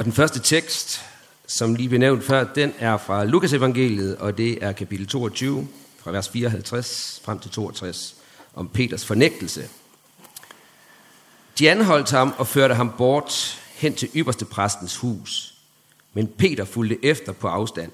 Og 0.00 0.04
den 0.04 0.12
første 0.12 0.40
tekst, 0.40 1.00
som 1.46 1.74
lige 1.74 1.88
blev 1.88 2.00
nævnt 2.00 2.24
før, 2.24 2.44
den 2.44 2.74
er 2.78 2.96
fra 2.96 3.24
Lukas 3.24 3.52
evangeliet, 3.52 4.16
og 4.16 4.38
det 4.38 4.64
er 4.64 4.72
kapitel 4.72 5.06
22, 5.06 5.68
fra 5.98 6.10
vers 6.10 6.28
54 6.28 7.20
frem 7.24 7.38
til 7.38 7.50
62, 7.50 8.16
om 8.54 8.68
Peters 8.68 9.04
fornægtelse. 9.04 9.68
De 11.58 11.70
anholdt 11.70 12.10
ham 12.10 12.34
og 12.38 12.46
førte 12.46 12.74
ham 12.74 12.92
bort 12.98 13.60
hen 13.74 13.94
til 13.94 14.10
ypperste 14.16 14.44
præstens 14.44 14.96
hus, 14.96 15.54
men 16.12 16.26
Peter 16.26 16.64
fulgte 16.64 17.04
efter 17.04 17.32
på 17.32 17.48
afstand. 17.48 17.92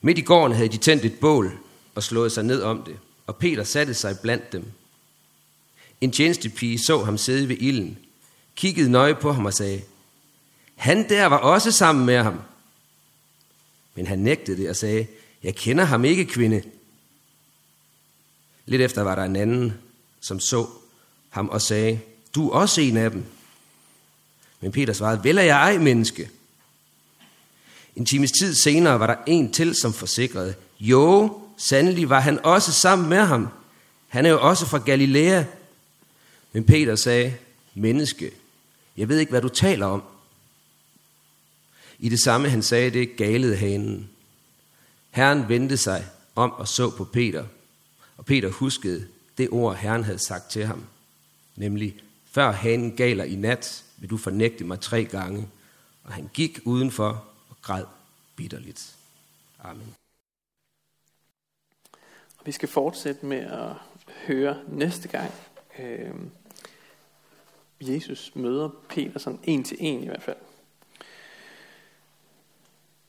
Midt 0.00 0.18
i 0.18 0.22
gården 0.22 0.56
havde 0.56 0.68
de 0.68 0.76
tændt 0.76 1.04
et 1.04 1.18
bål 1.20 1.58
og 1.94 2.02
slået 2.02 2.32
sig 2.32 2.44
ned 2.44 2.62
om 2.62 2.82
det, 2.82 2.96
og 3.26 3.36
Peter 3.36 3.64
satte 3.64 3.94
sig 3.94 4.18
blandt 4.22 4.52
dem. 4.52 4.64
En 6.00 6.12
tjenestepige 6.12 6.78
så 6.78 7.04
ham 7.04 7.18
sidde 7.18 7.48
ved 7.48 7.56
ilden, 7.60 7.98
kiggede 8.56 8.90
nøje 8.90 9.14
på 9.14 9.32
ham 9.32 9.46
og 9.46 9.54
sagde, 9.54 9.82
han 10.82 11.08
der 11.08 11.26
var 11.26 11.36
også 11.36 11.72
sammen 11.72 12.06
med 12.06 12.22
ham. 12.22 12.40
Men 13.94 14.06
han 14.06 14.18
nægtede 14.18 14.56
det 14.56 14.70
og 14.70 14.76
sagde, 14.76 15.06
jeg 15.42 15.54
kender 15.54 15.84
ham 15.84 16.04
ikke, 16.04 16.24
kvinde. 16.24 16.62
Lidt 18.66 18.82
efter 18.82 19.02
var 19.02 19.14
der 19.14 19.22
en 19.22 19.36
anden, 19.36 19.74
som 20.20 20.40
så 20.40 20.66
ham 21.30 21.48
og 21.48 21.62
sagde, 21.62 22.00
du 22.34 22.50
er 22.50 22.54
også 22.54 22.80
en 22.80 22.96
af 22.96 23.10
dem. 23.10 23.24
Men 24.60 24.72
Peter 24.72 24.92
svarede, 24.92 25.24
vel 25.24 25.38
er 25.38 25.42
jeg 25.42 25.56
ej, 25.56 25.78
menneske. 25.78 26.30
En 27.96 28.06
times 28.06 28.32
tid 28.32 28.54
senere 28.54 29.00
var 29.00 29.06
der 29.06 29.16
en 29.26 29.52
til, 29.52 29.74
som 29.74 29.92
forsikrede, 29.92 30.54
jo, 30.80 31.40
sandelig 31.56 32.10
var 32.10 32.20
han 32.20 32.44
også 32.44 32.72
sammen 32.72 33.08
med 33.08 33.24
ham. 33.24 33.48
Han 34.08 34.26
er 34.26 34.30
jo 34.30 34.48
også 34.48 34.66
fra 34.66 34.78
Galilea. 34.78 35.44
Men 36.52 36.64
Peter 36.64 36.96
sagde, 36.96 37.34
menneske, 37.74 38.30
jeg 38.96 39.08
ved 39.08 39.18
ikke, 39.18 39.30
hvad 39.30 39.42
du 39.42 39.48
taler 39.48 39.86
om. 39.86 40.02
I 42.02 42.08
det 42.08 42.20
samme 42.20 42.48
han 42.48 42.62
sagde 42.62 42.90
det, 42.90 43.16
galede 43.16 43.56
hanen. 43.56 44.10
Herren 45.10 45.48
vendte 45.48 45.76
sig 45.76 46.06
om 46.34 46.52
og 46.52 46.68
så 46.68 46.90
på 46.96 47.04
Peter, 47.04 47.46
og 48.16 48.24
Peter 48.24 48.50
huskede 48.50 49.08
det 49.38 49.50
ord, 49.50 49.76
Herren 49.76 50.04
havde 50.04 50.18
sagt 50.18 50.50
til 50.50 50.66
ham, 50.66 50.84
nemlig, 51.56 52.02
før 52.24 52.50
hanen 52.50 52.96
galer 52.96 53.24
i 53.24 53.34
nat, 53.34 53.84
vil 53.96 54.10
du 54.10 54.16
fornægte 54.16 54.64
mig 54.64 54.80
tre 54.80 55.04
gange. 55.04 55.48
Og 56.04 56.12
han 56.12 56.30
gik 56.34 56.58
udenfor 56.64 57.24
og 57.48 57.56
græd 57.62 57.84
bitterligt. 58.36 58.96
Amen. 59.60 59.94
Og 62.38 62.46
vi 62.46 62.52
skal 62.52 62.68
fortsætte 62.68 63.26
med 63.26 63.38
at 63.38 63.72
høre 64.26 64.58
næste 64.68 65.08
gang. 65.08 65.30
Øh, 65.78 66.14
Jesus 67.80 68.32
møder 68.34 68.68
Peter 68.88 69.18
sådan 69.18 69.40
en 69.44 69.64
til 69.64 69.76
en 69.80 70.02
i 70.02 70.06
hvert 70.06 70.22
fald. 70.22 70.36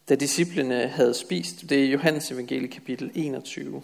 Da 0.09 0.15
disciplene 0.15 0.87
havde 0.87 1.13
spist, 1.13 1.69
det 1.69 1.83
er 1.83 1.91
Johannes 1.91 2.31
evangelie 2.31 2.67
kapitel 2.67 3.11
21. 3.15 3.83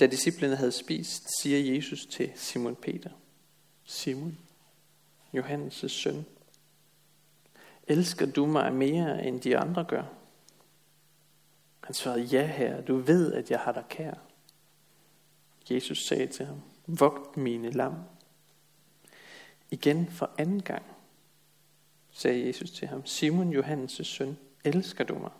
Da 0.00 0.06
disciplene 0.06 0.56
havde 0.56 0.72
spist, 0.72 1.40
siger 1.40 1.74
Jesus 1.74 2.06
til 2.06 2.32
Simon 2.34 2.76
Peter, 2.76 3.10
Simon, 3.84 4.38
Johannes' 5.34 5.88
søn, 5.88 6.26
elsker 7.88 8.26
du 8.26 8.46
mig 8.46 8.72
mere 8.72 9.26
end 9.26 9.40
de 9.40 9.58
andre 9.58 9.84
gør? 9.84 10.04
Han 11.80 11.94
svarede, 11.94 12.22
ja 12.22 12.46
herre, 12.46 12.82
du 12.82 12.96
ved, 12.96 13.32
at 13.32 13.50
jeg 13.50 13.60
har 13.60 13.72
dig 13.72 13.84
kær. 13.88 14.14
Jesus 15.70 16.06
sagde 16.06 16.26
til 16.26 16.46
ham, 16.46 16.62
vogt 16.86 17.36
mine 17.36 17.70
lam. 17.70 17.94
Igen 19.70 20.10
for 20.10 20.30
anden 20.38 20.62
gang 20.62 20.82
sagde 22.10 22.46
Jesus 22.46 22.70
til 22.70 22.88
ham, 22.88 23.06
Simon 23.06 23.56
Johannes' 23.56 24.02
søn, 24.02 24.36
elsker 24.66 25.04
du 25.04 25.18
mig? 25.18 25.30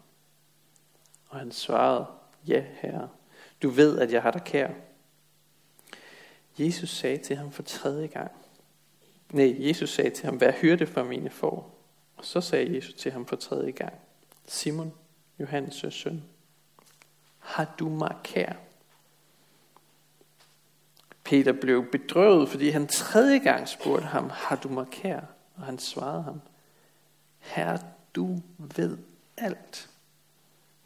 Og 1.28 1.38
han 1.38 1.52
svarede, 1.52 2.06
ja 2.46 2.64
herre, 2.72 3.08
du 3.62 3.70
ved, 3.70 3.98
at 3.98 4.12
jeg 4.12 4.22
har 4.22 4.30
dig 4.30 4.44
kær. 4.44 4.70
Jesus 6.58 6.90
sagde 6.90 7.18
til 7.18 7.36
ham 7.36 7.52
for 7.52 7.62
tredje 7.62 8.06
gang, 8.06 8.32
nej, 9.30 9.56
Jesus 9.58 9.90
sagde 9.90 10.10
til 10.10 10.24
ham, 10.24 10.40
vær 10.40 10.52
hyrde 10.52 10.86
for 10.86 11.04
mine 11.04 11.30
får. 11.30 11.76
Og 12.16 12.24
så 12.24 12.40
sagde 12.40 12.76
Jesus 12.76 12.94
til 12.94 13.12
ham 13.12 13.26
for 13.26 13.36
tredje 13.36 13.70
gang, 13.70 13.94
Simon, 14.46 14.92
Johannes' 15.40 15.90
søn, 15.90 16.24
har 17.38 17.74
du 17.78 17.88
mig 17.88 18.16
kær? 18.24 18.52
Peter 21.24 21.52
blev 21.52 21.90
bedrøvet, 21.90 22.48
fordi 22.48 22.68
han 22.68 22.86
tredje 22.86 23.38
gang 23.38 23.68
spurgte 23.68 24.06
ham, 24.06 24.30
har 24.30 24.56
du 24.56 24.68
mig 24.68 24.86
kær? 24.90 25.20
Og 25.56 25.62
han 25.62 25.78
svarede 25.78 26.22
ham, 26.22 26.40
Herre, 27.38 27.78
du 28.14 28.40
ved 28.58 28.98
alt. 29.36 29.90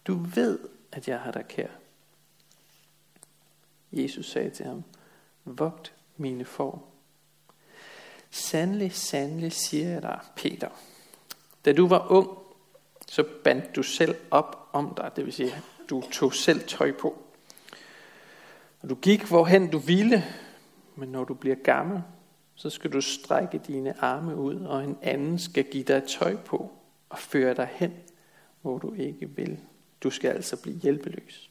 Du 0.07 0.15
ved, 0.15 0.59
at 0.93 1.09
jeg 1.09 1.21
har 1.21 1.31
dig 1.31 1.45
kær. 1.49 1.69
Jesus 3.93 4.31
sagde 4.31 4.51
til 4.51 4.67
ham, 4.67 4.85
vogt 5.45 5.95
mine 6.17 6.45
får. 6.45 6.95
Sandelig, 8.31 8.93
sandelig 8.93 9.53
siger 9.53 9.89
jeg 9.89 10.03
dig, 10.03 10.21
Peter. 10.37 10.69
Da 11.65 11.73
du 11.73 11.87
var 11.87 12.07
ung, 12.11 12.39
så 13.09 13.25
bandt 13.45 13.77
du 13.77 13.83
selv 13.83 14.17
op 14.31 14.69
om 14.73 14.95
dig, 14.95 15.11
det 15.17 15.25
vil 15.25 15.33
sige, 15.33 15.53
du 15.91 16.03
tog 16.13 16.35
selv 16.35 16.69
tøj 16.69 16.93
på. 16.93 17.23
Og 18.83 18.91
du 18.91 18.95
gik 18.95 19.23
hvorhen 19.23 19.71
du 19.71 19.79
ville, 19.79 20.25
men 20.97 21.09
når 21.09 21.25
du 21.25 21.35
bliver 21.35 21.57
gammel, 21.57 22.03
så 22.55 22.71
skal 22.71 22.93
du 22.93 23.01
strække 23.01 23.59
dine 23.59 24.01
arme 24.01 24.37
ud, 24.37 24.55
og 24.55 24.85
en 24.85 24.99
anden 25.03 25.39
skal 25.39 25.65
give 25.65 25.85
dig 25.85 26.03
tøj 26.05 26.37
på 26.37 26.73
og 27.09 27.19
føre 27.19 27.55
dig 27.55 27.69
hen, 27.73 27.93
hvor 28.63 28.79
du 28.79 28.95
ikke 28.95 29.31
vil. 29.31 29.61
Du 30.03 30.11
skal 30.11 30.31
altså 30.31 30.57
blive 30.57 30.77
hjælpeløs. 30.77 31.51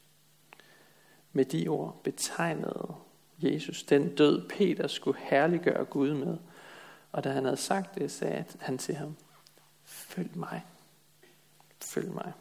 Med 1.32 1.44
de 1.44 1.68
ord 1.68 2.00
betegnede 2.04 2.94
Jesus 3.38 3.82
den 3.82 4.14
død, 4.16 4.48
Peter 4.48 4.86
skulle 4.86 5.18
herliggøre 5.20 5.84
Gud 5.84 6.14
med. 6.14 6.36
Og 7.12 7.24
da 7.24 7.30
han 7.30 7.44
havde 7.44 7.56
sagt 7.56 7.94
det, 7.94 8.10
sagde 8.10 8.44
han 8.60 8.78
til 8.78 8.94
ham, 8.94 9.16
følg 9.84 10.30
mig. 10.34 10.64
Følg 11.80 12.12
mig. 12.12 12.32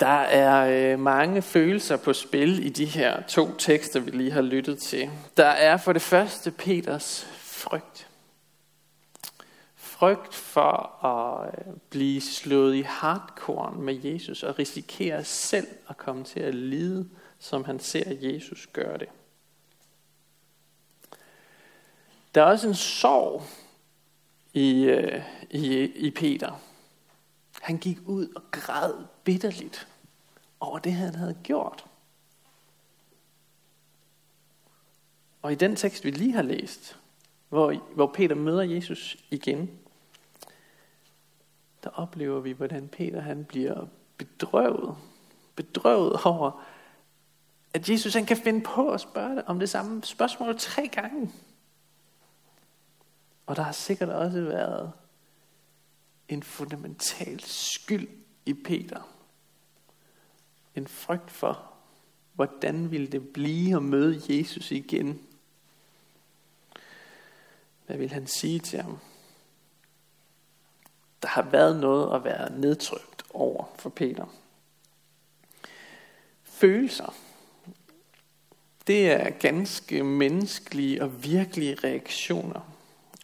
Der 0.00 0.20
er 0.20 0.92
øh, 0.92 0.98
mange 0.98 1.42
følelser 1.42 1.96
på 1.96 2.12
spil 2.12 2.66
i 2.66 2.68
de 2.68 2.84
her 2.84 3.22
to 3.22 3.56
tekster, 3.56 4.00
vi 4.00 4.10
lige 4.10 4.30
har 4.30 4.42
lyttet 4.42 4.78
til. 4.78 5.10
Der 5.36 5.46
er 5.46 5.76
for 5.76 5.92
det 5.92 6.02
første 6.02 6.50
Peters 6.50 7.26
frygt. 7.32 8.08
Frygt 9.98 10.34
for 10.34 11.04
at 11.04 11.54
øh, 11.58 11.74
blive 11.90 12.20
slået 12.20 12.74
i 12.74 12.80
hardcore 12.80 13.72
med 13.72 13.94
Jesus 13.94 14.42
og 14.42 14.58
risikere 14.58 15.24
selv 15.24 15.66
at 15.88 15.96
komme 15.96 16.24
til 16.24 16.40
at 16.40 16.54
lide, 16.54 17.08
som 17.38 17.64
han 17.64 17.80
ser 17.80 18.14
Jesus 18.20 18.66
gøre 18.72 18.98
det. 18.98 19.08
Der 22.34 22.42
er 22.42 22.46
også 22.46 22.68
en 22.68 22.74
sorg 22.74 23.42
i, 24.52 24.82
øh, 24.82 25.22
i, 25.50 25.82
i 25.82 26.10
Peter. 26.10 26.60
Han 27.60 27.78
gik 27.78 27.98
ud 28.06 28.28
og 28.36 28.42
græd 28.50 28.94
bitterligt 29.24 29.88
over 30.60 30.78
det, 30.78 30.92
han 30.92 31.14
havde 31.14 31.38
gjort. 31.42 31.84
Og 35.42 35.52
i 35.52 35.54
den 35.54 35.76
tekst, 35.76 36.04
vi 36.04 36.10
lige 36.10 36.32
har 36.32 36.42
læst, 36.42 36.98
hvor, 37.48 37.72
hvor 37.94 38.06
Peter 38.06 38.34
møder 38.34 38.62
Jesus 38.62 39.16
igen, 39.30 39.78
der 41.84 41.90
oplever 41.90 42.40
vi, 42.40 42.52
hvordan 42.52 42.88
Peter 42.88 43.20
han 43.20 43.44
bliver 43.44 43.86
bedrøvet. 44.16 44.96
Bedrøvet 45.56 46.20
over, 46.24 46.64
at 47.74 47.88
Jesus 47.88 48.14
han 48.14 48.26
kan 48.26 48.36
finde 48.36 48.60
på 48.60 48.90
at 48.90 49.00
spørge 49.00 49.34
dig 49.34 49.48
om 49.48 49.58
det 49.58 49.70
samme 49.70 50.04
spørgsmål 50.04 50.58
tre 50.58 50.88
gange. 50.88 51.32
Og 53.46 53.56
der 53.56 53.62
har 53.62 53.72
sikkert 53.72 54.08
også 54.08 54.40
været 54.40 54.92
en 56.28 56.42
fundamental 56.42 57.40
skyld 57.44 58.08
i 58.46 58.54
Peter. 58.54 59.08
En 60.74 60.86
frygt 60.86 61.30
for, 61.30 61.72
hvordan 62.34 62.90
ville 62.90 63.06
det 63.06 63.28
blive 63.28 63.76
at 63.76 63.82
møde 63.82 64.22
Jesus 64.28 64.70
igen? 64.70 65.20
Hvad 67.86 67.96
vil 67.96 68.10
han 68.10 68.26
sige 68.26 68.58
til 68.58 68.82
ham? 68.82 68.98
Der 71.22 71.28
har 71.28 71.42
været 71.42 71.80
noget 71.80 72.14
at 72.14 72.24
være 72.24 72.52
nedtrykt 72.52 73.22
over 73.30 73.64
for 73.78 73.90
Peter. 73.90 74.26
Følelser. 76.44 77.14
Det 78.86 79.10
er 79.10 79.30
ganske 79.30 80.02
menneskelige 80.02 81.02
og 81.02 81.24
virkelige 81.24 81.74
reaktioner. 81.84 82.74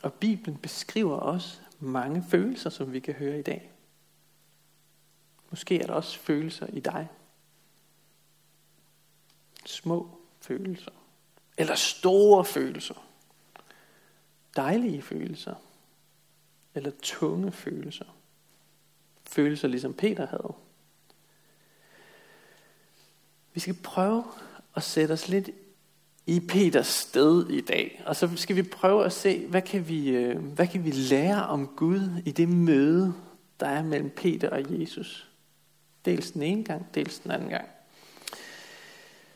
Og 0.02 0.12
Bibelen 0.12 0.56
beskriver 0.56 1.16
også 1.16 1.58
mange 1.80 2.24
følelser, 2.30 2.70
som 2.70 2.92
vi 2.92 3.00
kan 3.00 3.14
høre 3.14 3.38
i 3.38 3.42
dag. 3.42 3.70
Måske 5.50 5.80
er 5.80 5.86
der 5.86 5.94
også 5.94 6.18
følelser 6.18 6.66
i 6.66 6.80
dig. 6.80 7.08
Små 9.66 10.18
følelser. 10.40 10.90
Eller 11.58 11.74
store 11.74 12.44
følelser. 12.44 13.06
dejlige 14.56 15.02
følelser, 15.02 15.54
eller 16.74 16.90
tunge 17.02 17.52
følelser. 17.52 18.04
Følelser 19.26 19.68
ligesom 19.68 19.94
Peter 19.94 20.26
havde. 20.26 20.54
Vi 23.54 23.60
skal 23.60 23.74
prøve 23.74 24.24
at 24.76 24.82
sætte 24.82 25.12
os 25.12 25.28
lidt 25.28 25.50
i 26.26 26.40
Peters 26.40 26.86
sted 26.86 27.48
i 27.50 27.60
dag. 27.60 28.02
Og 28.06 28.16
så 28.16 28.36
skal 28.36 28.56
vi 28.56 28.62
prøve 28.62 29.04
at 29.04 29.12
se, 29.12 29.46
hvad 29.46 29.62
kan 29.62 29.88
vi, 29.88 30.08
øh, 30.08 30.38
hvad 30.38 30.66
kan 30.66 30.84
vi 30.84 30.90
lære 30.90 31.46
om 31.46 31.66
Gud 31.66 32.22
i 32.24 32.30
det 32.30 32.48
møde, 32.48 33.14
der 33.60 33.66
er 33.66 33.82
mellem 33.82 34.10
Peter 34.10 34.50
og 34.50 34.80
Jesus. 34.80 35.30
Dels 36.04 36.30
den 36.30 36.42
ene 36.42 36.64
gang, 36.64 36.94
dels 36.94 37.18
den 37.18 37.30
anden 37.30 37.48
gang. 37.48 37.68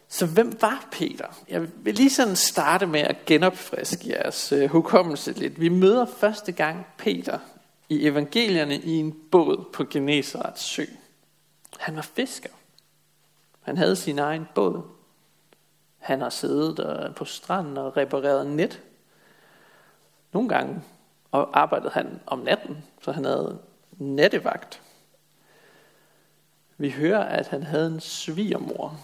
Så 0.09 0.27
hvem 0.27 0.61
var 0.61 0.89
Peter? 0.93 1.27
Jeg 1.49 1.69
vil 1.85 1.95
lige 1.95 2.11
sådan 2.11 2.37
starte 2.37 2.87
med 2.87 3.01
at 3.01 3.25
genopfriske 3.27 4.09
jeres 4.09 4.53
øh, 4.53 4.71
hukommelse 4.71 5.33
lidt. 5.33 5.61
Vi 5.61 5.69
møder 5.69 6.07
første 6.07 6.53
gang 6.53 6.87
Peter 6.99 7.39
i 7.89 8.07
evangelierne 8.07 8.77
i 8.77 8.91
en 8.91 9.17
båd 9.31 9.65
på 9.73 9.85
Genesarets 9.85 10.63
sø. 10.63 10.85
Han 11.79 11.97
var 11.97 12.03
fisker. 12.03 12.51
Han 13.63 13.77
havde 13.77 13.97
sin 13.97 14.19
egen 14.19 14.49
båd. 14.55 14.83
Han 15.99 16.21
har 16.21 16.31
siddet 16.31 16.79
øh, 16.79 17.15
på 17.15 17.25
stranden 17.25 17.77
og 17.77 17.97
repareret 17.97 18.47
net. 18.47 18.83
Nogle 20.33 20.49
gange 20.49 20.83
og 21.31 21.61
arbejdede 21.61 21.91
han 21.91 22.21
om 22.27 22.39
natten, 22.39 22.85
så 23.03 23.13
han 23.13 23.25
havde 23.25 23.59
nattevagt. 23.93 24.83
Vi 26.77 26.91
hører, 26.91 27.25
at 27.25 27.49
han 27.49 27.63
havde 27.63 27.87
en 27.87 28.01
svigermor, 28.01 29.01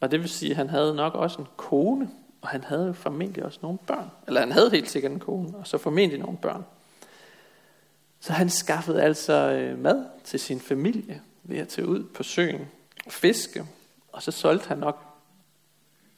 og 0.00 0.10
det 0.10 0.20
vil 0.20 0.28
sige, 0.28 0.50
at 0.50 0.56
han 0.56 0.68
havde 0.68 0.94
nok 0.94 1.14
også 1.14 1.38
en 1.40 1.46
kone, 1.56 2.10
og 2.40 2.48
han 2.48 2.64
havde 2.64 2.94
formentlig 2.94 3.44
også 3.44 3.58
nogle 3.62 3.78
børn. 3.86 4.10
Eller 4.26 4.40
han 4.40 4.52
havde 4.52 4.70
helt 4.70 4.90
sikkert 4.90 5.12
en 5.12 5.20
kone, 5.20 5.56
og 5.56 5.66
så 5.66 5.78
formentlig 5.78 6.18
nogle 6.18 6.38
børn. 6.38 6.64
Så 8.20 8.32
han 8.32 8.50
skaffede 8.50 9.02
altså 9.02 9.32
øh, 9.32 9.78
mad 9.78 10.06
til 10.24 10.40
sin 10.40 10.60
familie 10.60 11.22
ved 11.42 11.58
at 11.58 11.68
tage 11.68 11.88
ud 11.88 12.04
på 12.04 12.22
søen 12.22 12.68
og 13.06 13.12
fiske. 13.12 13.64
Og 14.12 14.22
så 14.22 14.30
solgte 14.30 14.68
han 14.68 14.78
nok 14.78 15.04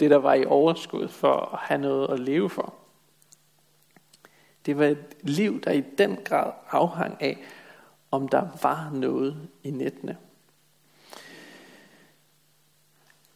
det, 0.00 0.10
der 0.10 0.16
var 0.16 0.34
i 0.34 0.44
overskud 0.44 1.08
for 1.08 1.34
at 1.52 1.58
have 1.58 1.80
noget 1.80 2.10
at 2.10 2.20
leve 2.20 2.50
for. 2.50 2.74
Det 4.66 4.78
var 4.78 4.84
et 4.84 5.04
liv, 5.22 5.60
der 5.60 5.70
i 5.70 5.80
den 5.98 6.18
grad 6.24 6.52
afhang 6.70 7.22
af, 7.22 7.38
om 8.10 8.28
der 8.28 8.48
var 8.62 8.90
noget 8.90 9.48
i 9.62 9.70
nettene. 9.70 10.16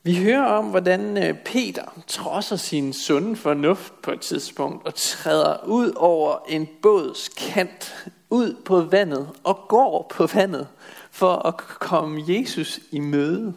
Vi 0.07 0.23
hører 0.23 0.45
om, 0.45 0.71
hvordan 0.71 1.25
øh, 1.25 1.39
Peter 1.45 2.03
trodser 2.07 2.57
sin 2.57 2.93
sunde 2.93 3.37
fornuft 3.37 4.03
på 4.03 4.13
et 4.13 4.21
tidspunkt 4.21 4.87
og 4.87 4.95
træder 4.95 5.65
ud 5.65 5.93
over 5.97 6.39
en 6.49 6.69
båds 6.83 7.29
kant, 7.29 8.07
ud 8.31 8.63
på 8.65 8.81
vandet 8.81 9.31
og 9.45 9.69
går 9.69 10.13
på 10.15 10.27
vandet 10.27 10.69
for 11.11 11.35
at 11.37 11.57
komme 11.57 12.25
Jesus 12.29 12.81
i 12.91 13.01
møde, 13.01 13.55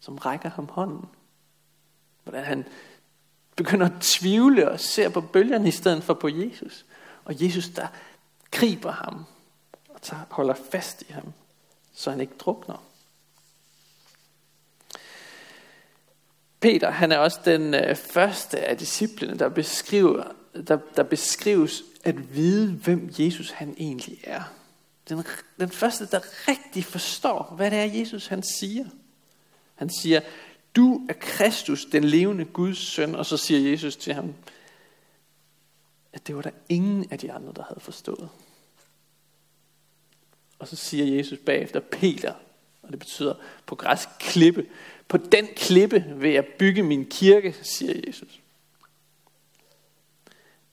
som 0.00 0.16
rækker 0.16 0.50
ham 0.50 0.68
hånden. 0.72 1.08
Hvordan 2.24 2.44
han 2.44 2.64
begynder 3.56 3.86
at 3.86 4.00
tvivle 4.00 4.70
og 4.70 4.80
ser 4.80 5.08
på 5.08 5.20
bølgerne 5.20 5.68
i 5.68 5.70
stedet 5.70 6.02
for 6.02 6.14
på 6.14 6.28
Jesus. 6.28 6.84
Og 7.24 7.44
Jesus 7.44 7.68
der 7.68 7.86
griber 8.50 8.92
ham 8.92 9.24
og 9.88 10.02
tager, 10.02 10.22
holder 10.30 10.54
fast 10.70 11.02
i 11.02 11.12
ham, 11.12 11.32
så 11.92 12.10
han 12.10 12.20
ikke 12.20 12.34
drukner. 12.38 12.82
Peter, 16.64 16.90
han 16.90 17.12
er 17.12 17.18
også 17.18 17.40
den 17.44 17.74
øh, 17.74 17.96
første 17.96 18.60
af 18.60 18.76
disciplene, 18.78 19.38
der, 19.38 19.48
beskriver, 19.48 20.24
der, 20.66 20.78
der 20.96 21.02
beskrives 21.02 21.82
at 22.04 22.34
vide, 22.34 22.72
hvem 22.72 23.10
Jesus 23.18 23.50
han 23.50 23.74
egentlig 23.78 24.20
er. 24.22 24.42
Den, 25.08 25.24
den 25.60 25.70
første, 25.70 26.06
der 26.06 26.48
rigtig 26.48 26.84
forstår, 26.84 27.54
hvad 27.56 27.70
det 27.70 27.78
er, 27.78 27.84
Jesus 27.84 28.26
han 28.26 28.42
siger. 28.42 28.84
Han 29.74 29.90
siger, 29.90 30.20
du 30.76 31.06
er 31.08 31.12
Kristus, 31.20 31.84
den 31.84 32.04
levende 32.04 32.44
Guds 32.44 32.78
søn, 32.78 33.14
og 33.14 33.26
så 33.26 33.36
siger 33.36 33.70
Jesus 33.70 33.96
til 33.96 34.14
ham, 34.14 34.34
at 36.12 36.26
det 36.26 36.36
var 36.36 36.42
der 36.42 36.50
ingen 36.68 37.06
af 37.10 37.18
de 37.18 37.32
andre, 37.32 37.52
der 37.56 37.62
havde 37.62 37.80
forstået. 37.80 38.28
Og 40.58 40.68
så 40.68 40.76
siger 40.76 41.16
Jesus 41.16 41.38
bagefter, 41.46 41.80
Peter, 41.80 42.34
og 42.82 42.90
det 42.90 42.98
betyder 42.98 43.34
på 43.66 43.74
græsk 43.74 44.08
klippe, 44.18 44.66
på 45.08 45.16
den 45.16 45.46
klippe 45.56 46.04
vil 46.16 46.30
jeg 46.30 46.46
bygge 46.58 46.82
min 46.82 47.06
kirke, 47.06 47.56
siger 47.62 48.00
Jesus. 48.06 48.40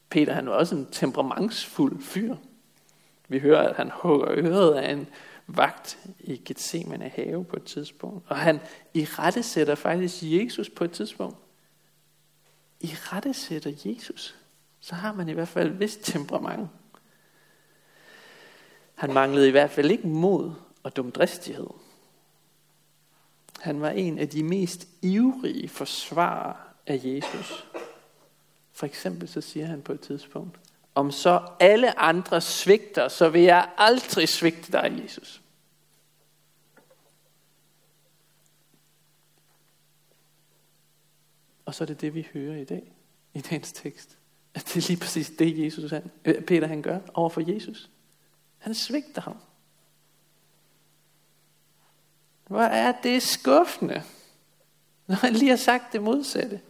Peter 0.10 0.34
han 0.34 0.46
var 0.46 0.54
også 0.54 0.76
en 0.76 0.88
temperamentsfuld 0.92 2.02
fyr. 2.02 2.36
Vi 3.28 3.40
hører, 3.40 3.70
at 3.70 3.76
han 3.76 3.92
hugger 3.94 4.32
øret 4.32 4.74
af 4.74 4.92
en 4.92 5.08
vagt 5.48 6.00
i 6.20 6.42
Gethsemane 6.46 7.10
have 7.16 7.46
på 7.46 7.56
et 7.56 7.64
tidspunkt. 7.64 8.26
Og 8.28 8.38
han 8.38 8.60
i 8.94 9.06
rette 9.06 9.44
sætter 9.44 9.76
faktisk 9.76 10.16
Jesus 10.22 10.70
på 10.70 10.84
et 10.84 10.92
tidspunkt. 10.92 11.38
I 12.80 12.88
rette 12.88 13.34
sætter 13.34 13.72
Jesus. 13.86 14.36
Så 14.80 14.96
har 14.96 15.14
man 15.14 15.30
i 15.30 15.34
hvert 15.34 15.48
fald 15.48 15.72
et 15.72 15.80
vist 15.80 16.00
temperament. 16.04 16.70
Han 18.96 19.14
manglede 19.14 19.48
i 19.48 19.52
hvert 19.52 19.72
fald 19.72 19.92
ikke 19.92 20.08
mod 20.08 20.52
og 20.84 20.96
dumdristighed. 20.96 21.68
Han 23.62 23.82
var 23.82 23.90
en 23.90 24.20
af 24.20 24.30
de 24.30 24.44
mest 24.44 24.88
ivrige 25.02 25.70
forsvarere 25.70 26.56
af 26.88 27.02
Jesus. 27.04 27.68
For 28.72 28.86
eksempel 28.86 29.28
så 29.28 29.42
siger 29.42 29.66
han 29.66 29.82
på 29.82 29.94
et 29.94 30.00
tidspunkt, 30.00 30.60
om 30.96 31.12
så 31.12 31.48
alle 31.60 32.00
andre 32.00 32.42
svigter, 32.42 33.08
så 33.08 33.30
vil 33.30 33.42
jeg 33.42 33.70
aldrig 33.78 34.30
svigte 34.30 34.72
dig, 34.72 35.02
Jesus. 35.04 35.42
Og 41.66 41.76
så 41.76 41.84
er 41.84 41.86
det 41.86 42.02
det, 42.02 42.16
vi 42.16 42.28
hører 42.34 42.58
i 42.58 42.64
dag, 42.64 42.94
i 43.34 43.42
dagens 43.42 43.72
tekst. 43.72 44.18
At 44.54 44.66
det 44.74 44.84
er 44.84 44.88
lige 44.88 45.00
præcis 45.00 45.32
det, 45.40 45.66
Jesus 45.66 45.92
han, 45.92 46.12
øh, 46.26 46.42
Peter 46.42 46.68
han 46.68 46.82
gør 46.82 47.00
over 47.14 47.30
for 47.30 47.54
Jesus. 47.54 47.90
Han 48.58 48.74
svigter 48.74 49.22
ham. 49.22 49.38
Hvor 52.52 52.62
er 52.62 53.02
det 53.02 53.24
skuffende, 53.24 54.04
når 55.08 55.16
han 55.16 55.34
lige 55.34 55.50
har 55.50 55.58
sagt 55.58 55.94
det 55.94 56.02
modsatte. 56.02 56.62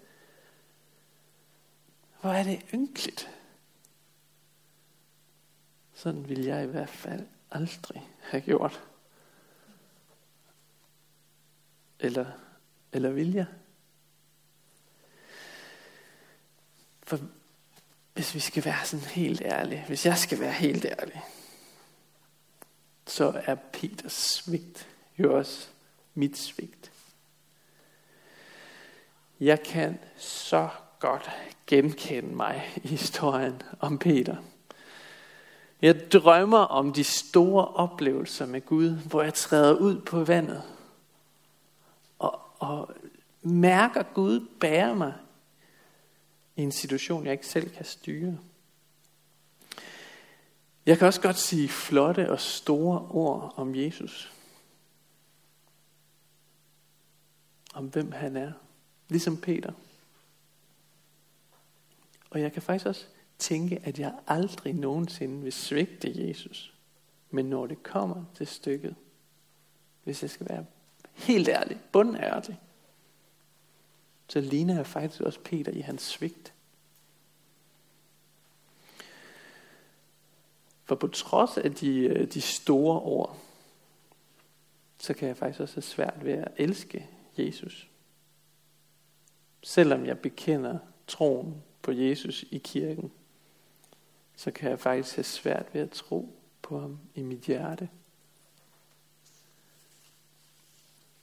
Hvor 2.22 2.30
er 2.30 2.44
det 2.44 2.62
ynkeligt. 2.74 3.30
Sådan 5.94 6.29
vil 6.29 6.44
jeg 6.44 6.63
i 6.63 6.67
hvert 6.67 6.89
fald 6.89 7.27
aldrig 7.51 8.10
have 8.20 8.41
gjort. 8.41 8.84
Eller, 12.00 12.25
eller 12.91 13.10
vil 13.10 13.34
jeg? 13.34 13.46
For 17.03 17.20
hvis 18.13 18.36
vi 18.36 18.39
skal 18.39 18.65
være 18.65 18.86
sådan 18.86 19.05
helt 19.05 19.41
ærlige, 19.41 19.84
hvis 19.88 20.05
jeg 20.05 20.17
skal 20.17 20.39
være 20.39 20.53
helt 20.53 20.86
ærlig, 20.86 21.22
så 23.08 23.41
er 23.46 23.55
Peters 23.55 24.13
svigt 24.13 24.88
jo 25.17 25.38
også 25.38 25.72
mit 26.13 26.38
svigt. 26.38 26.91
Jeg 29.39 29.63
kan 29.63 30.00
så 30.18 30.70
godt 31.00 31.30
genkende 31.68 32.36
mig 32.36 32.70
i 32.84 32.88
historien 32.88 33.62
om 33.80 33.98
Peter. 33.98 34.36
Jeg 35.82 36.12
drømmer 36.12 36.58
om 36.58 36.94
de 36.94 37.03
store 37.03 37.68
oplevelser 37.68 38.46
med 38.46 38.65
Gud, 38.65 38.89
hvor 38.89 39.22
jeg 39.22 39.34
træder 39.34 39.74
ud 39.74 40.01
på 40.01 40.24
vandet 40.24 40.63
og, 42.20 42.39
og 42.60 42.94
mærker 43.41 44.03
Gud 44.03 44.48
bære 44.60 44.96
mig 44.96 45.13
i 46.56 46.62
en 46.62 46.72
situation, 46.72 47.25
jeg 47.25 47.32
ikke 47.32 47.48
selv 47.48 47.70
kan 47.70 47.86
styre. 47.86 48.38
Jeg 50.86 50.98
kan 50.98 51.08
også 51.08 51.22
godt 51.22 51.38
sige 51.38 51.70
flotte 51.70 52.32
og 52.32 52.39
store 52.39 53.00
ord 53.10 53.53
om 53.56 53.75
Jesus. 53.75 54.32
Om 57.74 57.86
hvem 57.86 58.12
han 58.12 58.38
er. 58.38 58.51
Ligesom 59.10 59.38
Peter. 59.38 59.74
Og 62.30 62.42
jeg 62.42 62.54
kan 62.54 62.62
faktisk 62.62 62.86
også 62.86 63.06
tænke, 63.40 63.80
at 63.84 64.00
jeg 64.00 64.16
aldrig 64.28 64.74
nogensinde 64.74 65.44
vil 65.44 65.54
svigte 65.54 66.28
Jesus. 66.28 66.74
Men 67.30 67.46
når 67.46 67.68
det 67.68 67.84
kommer 67.84 68.24
til 68.36 68.48
stykket, 68.48 68.96
hvis 70.04 70.22
jeg 70.22 70.30
skal 70.30 70.50
være 70.50 70.66
helt 71.13 71.48
ærlig, 71.48 71.80
bundærlig, 71.92 72.60
så 74.28 74.42
ligner 74.42 74.75
jeg 74.75 74.88
faktisk 74.88 75.22
også 75.22 75.40
Peter 75.40 75.72
i 75.72 75.80
hans 75.80 76.01
svigt. 76.01 76.54
For 80.84 80.96
på 80.96 81.08
trods 81.08 81.58
af 81.58 81.75
de, 81.75 81.98
øh, 81.98 82.34
de 82.34 82.42
store 82.42 83.01
ord, 83.01 83.38
så 84.98 85.13
kan 85.13 85.28
jeg 85.28 85.38
faktisk 85.38 85.60
også 85.60 85.75
have 85.75 85.82
svært 85.82 86.25
ved 86.25 86.34
at 86.34 86.51
elske 86.58 87.10
Jesus. 87.38 87.88
Selvom 89.63 90.05
jeg 90.05 90.19
bekender 90.19 90.79
troen 91.07 91.63
på 91.81 91.91
Jesus 91.91 92.45
i 92.51 92.57
kirken. 92.57 93.11
så 94.35 94.51
kan 94.51 94.69
jeg 94.69 94.79
faktisk 94.79 95.15
have 95.15 95.23
svært 95.23 95.65
ved 95.73 95.81
at 95.81 95.91
tro 95.91 96.35
på 96.61 96.79
ham 96.79 97.00
i 97.15 97.21
mit 97.21 97.39
hjerte. 97.39 97.89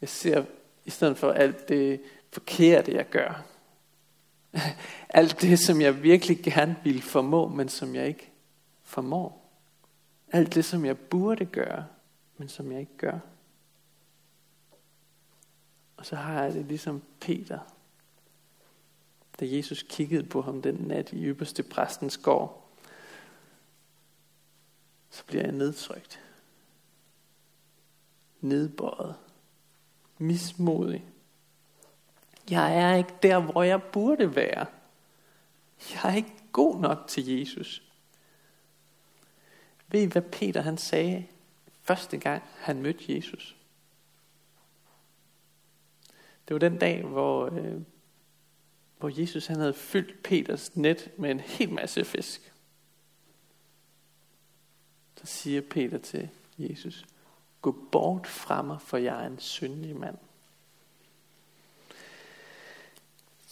Jeg 0.01 0.09
ser 0.09 0.45
i 0.85 0.91
stedet 0.91 1.19
for 1.19 1.33
alt 1.33 1.69
det 1.69 2.01
forkerte, 2.31 2.93
jeg 2.93 3.09
gør. 3.09 3.45
Alt 5.09 5.41
det, 5.41 5.59
som 5.59 5.81
jeg 5.81 6.03
virkelig 6.03 6.39
gerne 6.39 6.77
vil 6.85 7.03
formå, 7.03 7.49
men 7.49 7.69
som 7.69 7.95
jeg 7.95 8.09
ikke 8.09 8.31
formår. 8.83 9.51
Alt 10.33 10.55
det, 10.55 10.65
som 10.65 10.85
jeg 10.85 10.99
burde 10.99 11.45
gøre, 11.45 11.87
men 12.37 12.49
som 12.49 12.73
jeg 12.73 12.81
ikke 12.81 12.97
gør. 12.97 13.19
Og 15.99 16.07
så 16.07 16.17
har 16.17 16.43
jeg 16.43 16.55
det 16.55 16.65
ligesom 16.65 17.03
Peter, 17.21 17.59
da 19.41 19.45
Jesus 19.49 19.83
kiggede 19.83 20.25
på 20.25 20.43
ham 20.43 20.63
den 20.63 20.75
nat 20.75 21.13
i 21.13 21.25
ypperste 21.25 21.63
præstens 21.63 22.17
gård. 22.19 22.69
Så 25.11 25.25
bliver 25.25 25.43
jeg 25.43 25.53
nedtrykt. 25.53 26.21
Nedbøjet. 28.41 29.15
Mismodig. 30.19 31.05
Jeg 32.51 32.77
er 32.77 32.95
ikke 32.95 33.15
der, 33.23 33.39
hvor 33.39 33.63
jeg 33.63 33.83
burde 33.83 34.37
være. 34.37 34.67
Jeg 35.93 36.11
er 36.13 36.17
ikke 36.17 36.35
god 36.53 36.81
nok 36.81 36.99
til 37.09 37.39
Jesus. 37.39 37.83
Ved 39.89 40.03
I, 40.03 40.05
hvad 40.05 40.23
Peter 40.23 40.61
han 40.61 40.79
sagde 40.79 41.27
første 41.83 42.17
gang, 42.17 42.43
han 42.57 42.83
mødte 42.83 43.15
Jesus? 43.17 43.58
Det 46.49 46.55
var 46.55 46.59
den 46.59 46.79
dag, 46.79 47.03
hvor, 47.03 47.47
øh, 47.47 47.81
hvor 48.99 49.21
Jesus 49.21 49.47
han 49.47 49.57
havde 49.57 49.75
fyldt 49.75 50.23
Peters 50.23 50.77
net 50.77 51.11
med 51.19 51.31
en 51.31 51.41
hel 51.41 51.73
masse 51.73 52.05
fisk. 52.05 52.53
Så 55.17 55.27
siger 55.27 55.61
Peter 55.61 55.99
til 55.99 56.29
Jesus, 56.59 57.07
gå 57.63 57.89
bort 57.93 58.27
fra 58.27 58.63
mig, 58.63 58.81
for 58.81 58.97
jeg 58.97 59.23
er 59.23 59.27
en 59.27 59.39
syndig 59.39 59.97
mand. 59.97 60.17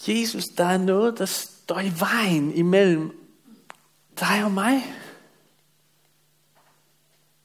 Jesus, 0.09 0.45
der 0.45 0.65
er 0.65 0.79
noget, 0.79 1.19
der 1.19 1.27
står 1.27 1.81
i 1.81 1.93
vejen 2.01 2.55
imellem 2.55 3.31
dig 4.21 4.45
og 4.45 4.51
mig. 4.51 4.83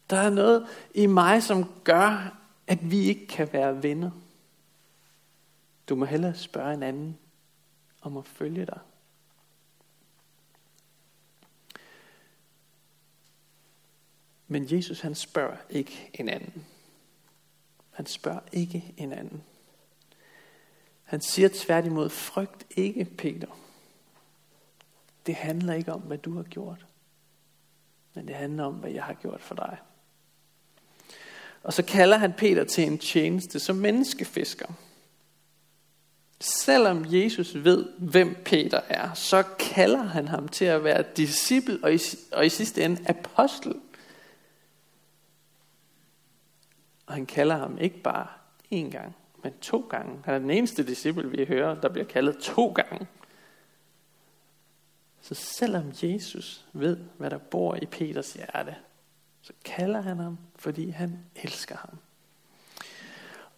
Der 0.09 0.17
er 0.17 0.29
noget 0.29 0.67
i 0.93 1.05
mig, 1.05 1.43
som 1.43 1.71
gør, 1.83 2.37
at 2.67 2.91
vi 2.91 2.99
ikke 2.99 3.27
kan 3.27 3.53
være 3.53 3.83
venner. 3.83 4.11
Du 5.91 5.95
må 5.95 6.05
hellere 6.05 6.35
spørge 6.35 6.73
en 6.73 6.83
anden 6.83 7.17
om 8.01 8.17
at 8.17 8.25
følge 8.25 8.65
dig. 8.65 8.79
Men 14.47 14.75
Jesus 14.75 15.01
han 15.01 15.15
spørger 15.15 15.57
ikke 15.69 16.09
en 16.13 16.29
anden. 16.29 16.65
Han 17.91 18.05
spørger 18.05 18.39
ikke 18.51 18.93
en 18.97 19.13
anden. 19.13 19.43
Han 21.03 21.21
siger 21.21 21.49
tværtimod, 21.53 22.09
frygt 22.09 22.67
ikke, 22.69 23.05
Peter. 23.05 23.59
Det 25.25 25.35
handler 25.35 25.73
ikke 25.73 25.93
om, 25.93 26.01
hvad 26.01 26.17
du 26.17 26.35
har 26.35 26.43
gjort. 26.43 26.85
Men 28.13 28.27
det 28.27 28.35
handler 28.35 28.63
om, 28.63 28.73
hvad 28.73 28.91
jeg 28.91 29.03
har 29.03 29.13
gjort 29.13 29.41
for 29.41 29.55
dig. 29.55 29.77
Og 31.63 31.73
så 31.73 31.83
kalder 31.83 32.17
han 32.17 32.33
Peter 32.33 32.63
til 32.63 32.83
en 32.83 32.97
tjeneste 32.97 33.59
som 33.59 33.75
menneskefisker. 33.75 34.73
Selvom 36.41 37.05
Jesus 37.07 37.55
ved, 37.55 37.85
hvem 37.97 38.41
Peter 38.45 38.81
er, 38.89 39.13
så 39.13 39.43
kalder 39.59 40.03
han 40.03 40.27
ham 40.27 40.47
til 40.47 40.65
at 40.65 40.83
være 40.83 41.03
disciple 41.17 41.79
og 41.83 41.93
i, 41.93 41.99
og 42.31 42.45
i 42.45 42.49
sidste 42.49 42.85
ende 42.85 43.09
apostel. 43.09 43.75
Og 47.05 47.13
han 47.13 47.25
kalder 47.25 47.57
ham 47.57 47.77
ikke 47.77 48.01
bare 48.01 48.27
én 48.73 48.89
gang, 48.91 49.15
men 49.43 49.53
to 49.61 49.87
gange. 49.89 50.19
Han 50.25 50.33
er 50.33 50.39
den 50.39 50.51
eneste 50.51 50.87
disciple, 50.87 51.29
vi 51.29 51.45
hører, 51.45 51.81
der 51.81 51.89
bliver 51.89 52.07
kaldet 52.07 52.37
to 52.37 52.67
gange. 52.67 53.07
Så 55.21 55.35
selvom 55.35 55.93
Jesus 56.03 56.65
ved, 56.73 56.97
hvad 57.17 57.29
der 57.29 57.37
bor 57.37 57.75
i 57.81 57.85
Peters 57.85 58.33
hjerte, 58.33 58.75
så 59.41 59.53
kalder 59.65 60.01
han 60.01 60.19
ham, 60.19 60.37
fordi 60.55 60.89
han 60.89 61.19
elsker 61.35 61.77
ham. 61.77 61.97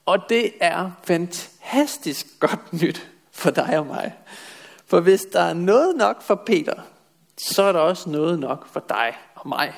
Og 0.05 0.29
det 0.29 0.53
er 0.61 0.91
fantastisk 1.03 2.22
godt 2.47 2.73
nyt 2.83 3.09
for 3.31 3.51
dig 3.51 3.79
og 3.79 3.85
mig. 3.85 4.13
For 4.85 4.99
hvis 4.99 5.21
der 5.21 5.39
er 5.39 5.53
noget 5.53 5.95
nok 5.95 6.21
for 6.21 6.43
Peter, 6.45 6.81
så 7.37 7.63
er 7.63 7.71
der 7.71 7.79
også 7.79 8.09
noget 8.09 8.39
nok 8.39 8.67
for 8.67 8.85
dig 8.89 9.13
og 9.35 9.47
mig. 9.47 9.73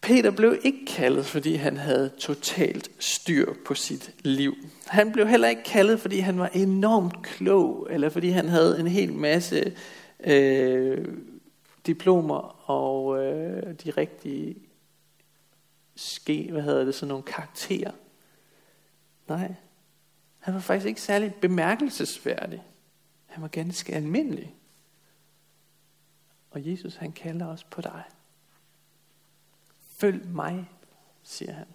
Peter 0.00 0.30
blev 0.30 0.58
ikke 0.62 0.86
kaldet, 0.86 1.26
fordi 1.26 1.54
han 1.54 1.76
havde 1.76 2.10
totalt 2.18 2.90
styr 2.98 3.52
på 3.66 3.74
sit 3.74 4.14
liv. 4.18 4.54
Han 4.86 5.12
blev 5.12 5.28
heller 5.28 5.48
ikke 5.48 5.62
kaldet, 5.62 6.00
fordi 6.00 6.18
han 6.18 6.38
var 6.38 6.46
enormt 6.46 7.22
klog, 7.22 7.88
eller 7.90 8.08
fordi 8.08 8.28
han 8.28 8.48
havde 8.48 8.80
en 8.80 8.86
hel 8.86 9.12
masse 9.12 9.76
øh, 10.24 11.08
diplomer 11.86 12.70
og 12.70 13.24
øh, 13.24 13.74
de 13.84 13.90
rigtige 13.90 14.56
ske, 15.96 16.48
hvad 16.52 16.62
hedder 16.62 16.84
det, 16.84 16.94
sådan 16.94 17.08
nogle 17.08 17.24
karakterer. 17.24 17.90
Nej, 19.28 19.54
han 20.38 20.54
var 20.54 20.60
faktisk 20.60 20.86
ikke 20.86 21.00
særlig 21.00 21.34
bemærkelsesværdig. 21.34 22.62
Han 23.26 23.42
var 23.42 23.48
ganske 23.48 23.94
almindelig. 23.94 24.54
Og 26.50 26.66
Jesus 26.66 26.96
han 26.96 27.12
kalder 27.12 27.46
os 27.46 27.64
på 27.64 27.80
dig. 27.80 28.04
Følg 29.96 30.26
mig, 30.26 30.70
siger 31.22 31.52
han. 31.52 31.66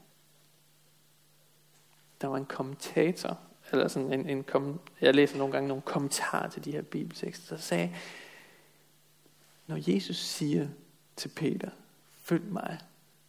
Der 2.21 2.27
var 2.27 2.37
en 2.37 2.45
kommentator, 2.45 3.39
eller 3.71 3.87
sådan 3.87 4.13
en, 4.13 4.29
en 4.29 4.43
kom, 4.43 4.79
jeg 5.01 5.15
læser 5.15 5.37
nogle 5.37 5.53
gange 5.53 5.67
nogle 5.67 5.81
kommentarer 5.81 6.49
til 6.49 6.65
de 6.65 6.71
her 6.71 6.81
bibeltekster, 6.81 7.55
der 7.55 7.61
sagde, 7.61 7.95
når 9.67 9.91
Jesus 9.93 10.17
siger 10.17 10.67
til 11.15 11.29
Peter, 11.29 11.69
følg 12.21 12.43
mig, 12.43 12.79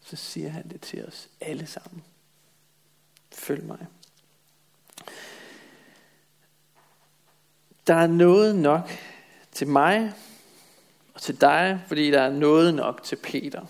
så 0.01 0.17
siger 0.17 0.49
han 0.49 0.69
det 0.69 0.81
til 0.81 1.07
os 1.07 1.29
alle 1.41 1.67
sammen. 1.67 2.05
Følg 3.33 3.65
mig. 3.65 3.87
Der 7.91 7.97
er 7.97 8.07
noget 8.07 8.57
nok 8.57 8.91
til 9.53 9.69
mig 9.69 10.13
og 11.15 11.21
til 11.21 11.41
dig, 11.41 11.81
fordi 11.87 12.11
der 12.11 12.21
er 12.21 12.33
noget 12.33 12.75
nok 12.75 13.03
til 13.03 13.17
Peter 13.17 13.67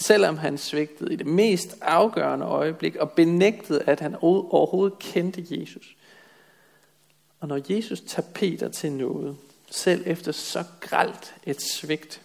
selvom 0.00 0.36
han 0.36 0.58
svigtede 0.58 1.12
i 1.12 1.16
det 1.16 1.26
mest 1.26 1.76
afgørende 1.80 2.46
øjeblik 2.46 2.96
og 2.96 3.10
benægtede, 3.10 3.82
at 3.86 4.00
han 4.00 4.16
overhovedet 4.20 4.98
kendte 4.98 5.46
Jesus. 5.50 5.96
Og 7.40 7.48
når 7.48 7.60
Jesus 7.74 8.00
tager 8.00 8.28
Peter 8.34 8.68
til 8.68 8.92
noget, 8.92 9.36
selv 9.70 10.02
efter 10.06 10.32
så 10.32 10.64
gralt 10.80 11.34
et 11.44 11.62
svigt, 11.62 12.22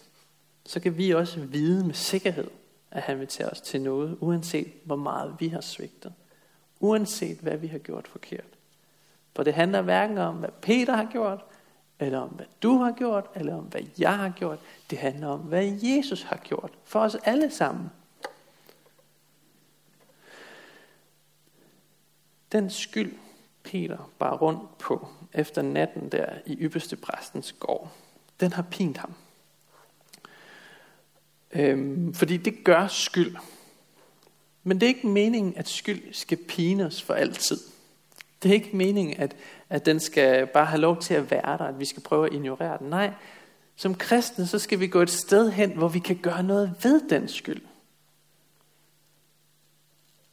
så 0.66 0.80
kan 0.80 0.98
vi 0.98 1.10
også 1.10 1.40
vide 1.40 1.86
med 1.86 1.94
sikkerhed, 1.94 2.50
at 2.90 3.02
han 3.02 3.20
vil 3.20 3.28
tage 3.28 3.50
os 3.50 3.60
til 3.60 3.80
noget, 3.80 4.16
uanset 4.20 4.72
hvor 4.84 4.96
meget 4.96 5.36
vi 5.38 5.48
har 5.48 5.60
svigtet. 5.60 6.12
Uanset 6.80 7.38
hvad 7.38 7.56
vi 7.56 7.66
har 7.66 7.78
gjort 7.78 8.08
forkert. 8.08 8.53
For 9.34 9.42
det 9.42 9.54
handler 9.54 9.82
hverken 9.82 10.18
om, 10.18 10.36
hvad 10.36 10.48
Peter 10.62 10.96
har 10.96 11.08
gjort, 11.12 11.44
eller 11.98 12.18
om 12.18 12.28
hvad 12.28 12.46
du 12.62 12.76
har 12.76 12.92
gjort, 12.92 13.30
eller 13.34 13.54
om 13.54 13.64
hvad 13.64 13.82
jeg 13.98 14.18
har 14.18 14.28
gjort. 14.28 14.58
Det 14.90 14.98
handler 14.98 15.28
om, 15.28 15.40
hvad 15.40 15.64
Jesus 15.82 16.22
har 16.22 16.36
gjort 16.36 16.70
for 16.84 17.00
os 17.00 17.14
alle 17.14 17.50
sammen. 17.50 17.90
Den 22.52 22.70
skyld, 22.70 23.14
Peter 23.62 24.10
bar 24.18 24.36
rundt 24.36 24.78
på 24.78 25.08
efter 25.32 25.62
natten 25.62 26.08
der 26.08 26.26
i 26.46 26.54
ypperste 26.54 26.96
præstens 26.96 27.52
gård, 27.52 27.92
den 28.40 28.52
har 28.52 28.62
pint 28.62 28.96
ham. 28.96 29.14
Øhm, 31.50 32.14
fordi 32.14 32.36
det 32.36 32.64
gør 32.64 32.86
skyld. 32.86 33.36
Men 34.62 34.80
det 34.80 34.86
er 34.86 34.94
ikke 34.94 35.06
meningen, 35.06 35.56
at 35.56 35.68
skyld 35.68 36.14
skal 36.14 36.38
pine 36.48 36.86
os 36.86 37.02
for 37.02 37.14
altid. 37.14 37.73
Det 38.44 38.50
er 38.50 38.54
ikke 38.54 38.76
meningen, 38.76 39.16
at, 39.16 39.36
at 39.70 39.86
den 39.86 40.00
skal 40.00 40.46
bare 40.46 40.66
have 40.66 40.80
lov 40.80 41.00
til 41.00 41.14
at 41.14 41.30
være 41.30 41.58
der, 41.58 41.64
at 41.64 41.78
vi 41.78 41.84
skal 41.84 42.02
prøve 42.02 42.26
at 42.26 42.32
ignorere 42.32 42.78
den. 42.78 42.90
Nej, 42.90 43.12
som 43.76 43.94
kristne, 43.94 44.46
så 44.46 44.58
skal 44.58 44.80
vi 44.80 44.86
gå 44.86 45.02
et 45.02 45.10
sted 45.10 45.50
hen, 45.50 45.70
hvor 45.70 45.88
vi 45.88 45.98
kan 45.98 46.16
gøre 46.16 46.42
noget 46.42 46.74
ved 46.82 47.08
den 47.08 47.28
skyld. 47.28 47.62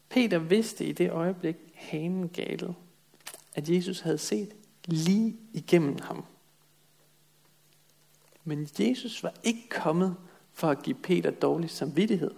Peter 0.09 0.37
vidste 0.37 0.85
i 0.85 0.91
det 0.91 1.11
øjeblik, 1.11 1.55
hanen 1.73 2.29
galet, 2.29 2.75
at 3.55 3.69
Jesus 3.69 3.99
havde 3.99 4.17
set 4.17 4.53
lige 4.85 5.37
igennem 5.53 5.99
ham. 6.01 6.25
Men 8.43 8.69
Jesus 8.79 9.23
var 9.23 9.33
ikke 9.43 9.69
kommet 9.69 10.15
for 10.53 10.69
at 10.69 10.83
give 10.83 10.95
Peter 10.95 11.31
dårlig 11.31 11.69
samvittighed. 11.69 12.31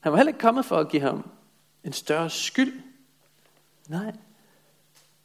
Han 0.00 0.12
var 0.12 0.18
heller 0.18 0.32
ikke 0.32 0.40
kommet 0.40 0.64
for 0.64 0.76
at 0.76 0.88
give 0.88 1.02
ham 1.02 1.30
en 1.84 1.92
større 1.92 2.30
skyld. 2.30 2.82
Nej, 3.90 4.16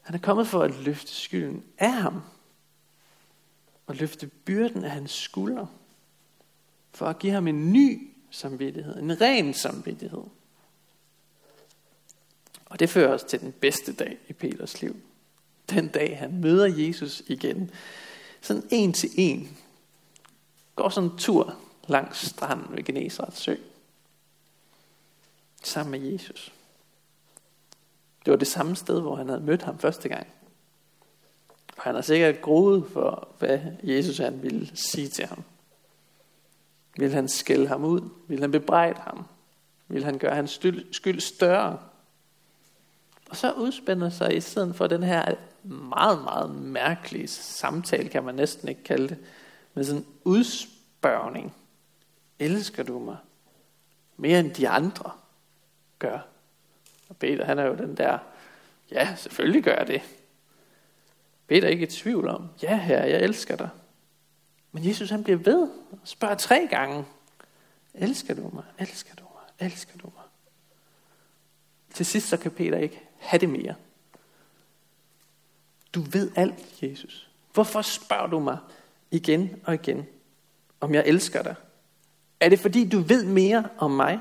han 0.01 0.15
er 0.15 0.19
kommet 0.19 0.47
for 0.47 0.61
at 0.61 0.75
løfte 0.75 1.11
skylden 1.11 1.63
af 1.77 1.91
ham. 1.93 2.21
og 3.87 3.95
løfte 3.95 4.27
byrden 4.27 4.83
af 4.85 4.91
hans 4.91 5.11
skuldre, 5.11 5.67
for 6.91 7.05
at 7.05 7.19
give 7.19 7.33
ham 7.33 7.47
en 7.47 7.71
ny 7.73 8.13
samvittighed, 8.31 8.97
en 8.97 9.21
ren 9.21 9.53
samvittighed. 9.53 10.23
Og 12.65 12.79
det 12.79 12.89
fører 12.89 13.13
os 13.13 13.23
til 13.23 13.39
den 13.39 13.51
bedste 13.51 13.93
dag 13.93 14.17
i 14.27 14.33
Peters 14.33 14.81
liv. 14.81 14.95
Den 15.69 15.87
dag, 15.87 16.19
han 16.19 16.41
møder 16.41 16.65
Jesus 16.65 17.23
igen. 17.27 17.71
Sådan 18.41 18.63
en 18.71 18.93
til 18.93 19.09
en. 19.17 19.57
Går 20.75 20.89
sådan 20.89 21.09
en 21.09 21.17
tur 21.17 21.59
langs 21.87 22.25
stranden 22.25 22.75
ved 22.75 22.83
Genesrets 22.83 23.39
sø. 23.39 23.55
Sammen 25.63 26.01
med 26.01 26.11
Jesus. 26.11 26.54
Det 28.25 28.31
var 28.31 28.37
det 28.37 28.47
samme 28.47 28.75
sted, 28.75 29.01
hvor 29.01 29.15
han 29.15 29.29
havde 29.29 29.41
mødt 29.41 29.61
ham 29.61 29.79
første 29.79 30.09
gang. 30.09 30.27
Og 31.77 31.83
han 31.83 31.95
har 31.95 32.01
sikkert 32.01 32.41
groet 32.41 32.85
for, 32.93 33.27
hvad 33.39 33.59
Jesus 33.83 34.17
han 34.17 34.43
ville 34.43 34.69
sige 34.73 35.07
til 35.07 35.25
ham. 35.25 35.43
Vil 36.97 37.11
han 37.11 37.27
skælde 37.27 37.67
ham 37.67 37.83
ud? 37.83 38.09
Vil 38.27 38.41
han 38.41 38.51
bebrejde 38.51 38.99
ham? 39.01 39.25
Vil 39.87 40.03
han 40.03 40.17
gøre 40.17 40.35
hans 40.35 40.59
skyld 40.91 41.19
større? 41.19 41.79
Og 43.29 43.35
så 43.35 43.51
udspænder 43.51 44.09
sig 44.09 44.35
i 44.37 44.41
stedet 44.41 44.75
for 44.75 44.87
den 44.87 45.03
her 45.03 45.35
meget, 45.63 46.23
meget 46.23 46.55
mærkelige 46.55 47.27
samtale, 47.27 48.09
kan 48.09 48.23
man 48.23 48.35
næsten 48.35 48.67
ikke 48.69 48.83
kalde 48.83 49.07
det, 49.07 49.17
med 49.73 49.83
sådan 49.83 50.01
en 50.01 50.07
udspørgning. 50.23 51.55
Elsker 52.39 52.83
du 52.83 52.99
mig 52.99 53.17
mere 54.17 54.39
end 54.39 54.53
de 54.53 54.69
andre 54.69 55.11
gør? 55.99 56.19
Og 57.09 57.17
Peter, 57.17 57.45
han 57.45 57.59
er 57.59 57.63
jo 57.63 57.75
den 57.75 57.97
der, 57.97 58.17
ja, 58.91 59.15
selvfølgelig 59.15 59.63
gør 59.63 59.75
jeg 59.77 59.87
det. 59.87 60.01
Peter 61.47 61.67
er 61.67 61.71
ikke 61.71 61.83
i 61.83 61.89
tvivl 61.89 62.27
om, 62.27 62.49
ja 62.63 62.77
herre, 62.77 63.09
jeg 63.09 63.21
elsker 63.21 63.55
dig. 63.55 63.69
Men 64.71 64.87
Jesus 64.87 65.09
han 65.09 65.23
bliver 65.23 65.37
ved 65.37 65.61
og 65.91 65.99
spørger 66.03 66.35
tre 66.35 66.67
gange, 66.69 67.05
elsker 67.93 68.33
du 68.33 68.49
mig, 68.53 68.63
elsker 68.79 69.15
du 69.15 69.23
mig, 69.23 69.69
elsker 69.69 69.97
du 69.97 70.05
mig? 70.05 70.23
Til 71.93 72.05
sidst 72.05 72.27
så 72.27 72.37
kan 72.37 72.51
Peter 72.51 72.77
ikke 72.77 73.01
have 73.17 73.39
det 73.39 73.49
mere. 73.49 73.75
Du 75.93 76.01
ved 76.01 76.31
alt, 76.35 76.83
Jesus. 76.83 77.29
Hvorfor 77.53 77.81
spørger 77.81 78.27
du 78.27 78.39
mig 78.39 78.57
igen 79.11 79.61
og 79.65 79.73
igen, 79.73 80.05
om 80.79 80.93
jeg 80.93 81.03
elsker 81.05 81.43
dig? 81.43 81.55
Er 82.39 82.49
det 82.49 82.59
fordi, 82.59 82.89
du 82.89 82.99
ved 82.99 83.25
mere 83.25 83.69
om 83.77 83.91
mig, 83.91 84.19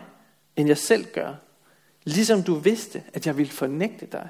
end 0.57 0.69
jeg 0.69 0.79
selv 0.79 1.05
gør? 1.13 1.35
Ligesom 2.05 2.43
du 2.43 2.55
vidste, 2.55 3.05
at 3.13 3.27
jeg 3.27 3.37
ville 3.37 3.53
fornægte 3.53 4.07
dig, 4.07 4.29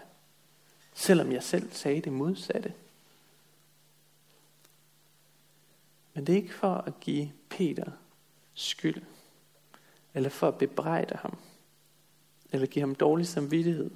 selvom 0.94 1.32
jeg 1.32 1.42
selv 1.42 1.72
sagde 1.72 2.00
det 2.00 2.12
modsatte. 2.12 2.74
Men 6.14 6.26
det 6.26 6.32
er 6.32 6.36
ikke 6.36 6.54
for 6.54 6.74
at 6.74 7.00
give 7.00 7.32
Peter 7.48 7.90
skyld, 8.54 9.02
eller 10.14 10.30
for 10.30 10.48
at 10.48 10.58
bebrejde 10.58 11.16
ham, 11.16 11.38
eller 12.52 12.66
give 12.66 12.82
ham 12.82 12.94
dårlig 12.94 13.26
samvittighed, 13.26 13.90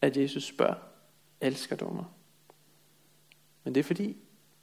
at 0.00 0.16
Jesus 0.16 0.44
spørger, 0.44 0.74
elsker 1.40 1.76
du 1.76 1.90
mig? 1.90 2.04
Men 3.64 3.74
det 3.74 3.80
er 3.80 3.84
fordi, 3.84 4.16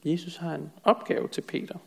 Jesus 0.06 0.36
har 0.36 0.56
en 0.56 0.72
opgave 0.84 1.28
til 1.28 1.42
Peter. 1.42 1.78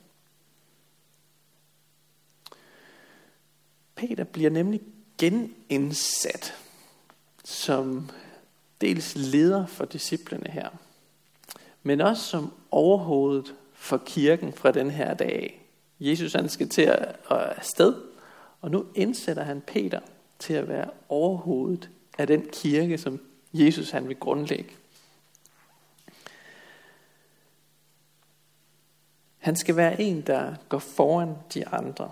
Peter 3.95 4.25
bliver 4.25 4.51
nemlig 4.51 4.81
genindsat 5.21 6.55
som 7.45 8.11
dels 8.81 9.17
leder 9.17 9.67
for 9.67 9.85
disciplene 9.85 10.51
her, 10.51 10.69
men 11.83 12.01
også 12.01 12.23
som 12.23 12.53
overhovedet 12.71 13.55
for 13.75 13.97
kirken 13.97 14.53
fra 14.53 14.73
den 14.73 14.91
her 14.91 15.15
dag. 15.15 15.67
Jesus 16.01 16.33
han 16.33 16.49
skal 16.49 16.69
til 16.69 16.83
at, 16.83 17.17
at 17.31 17.39
afsted, 17.39 17.95
og 18.61 18.71
nu 18.71 18.87
indsætter 18.95 19.43
han 19.43 19.61
Peter 19.61 20.01
til 20.39 20.55
at 20.55 20.69
være 20.69 20.91
overhovedet 21.09 21.91
af 22.19 22.27
den 22.27 22.47
kirke, 22.53 22.99
som 22.99 23.21
Jesus 23.53 23.91
han 23.91 24.09
vil 24.09 24.17
grundlægge. 24.17 24.71
Han 29.39 29.57
skal 29.57 29.77
være 29.77 30.01
en, 30.01 30.21
der 30.21 30.55
går 30.69 30.79
foran 30.79 31.35
de 31.55 31.69
andre. 31.69 32.11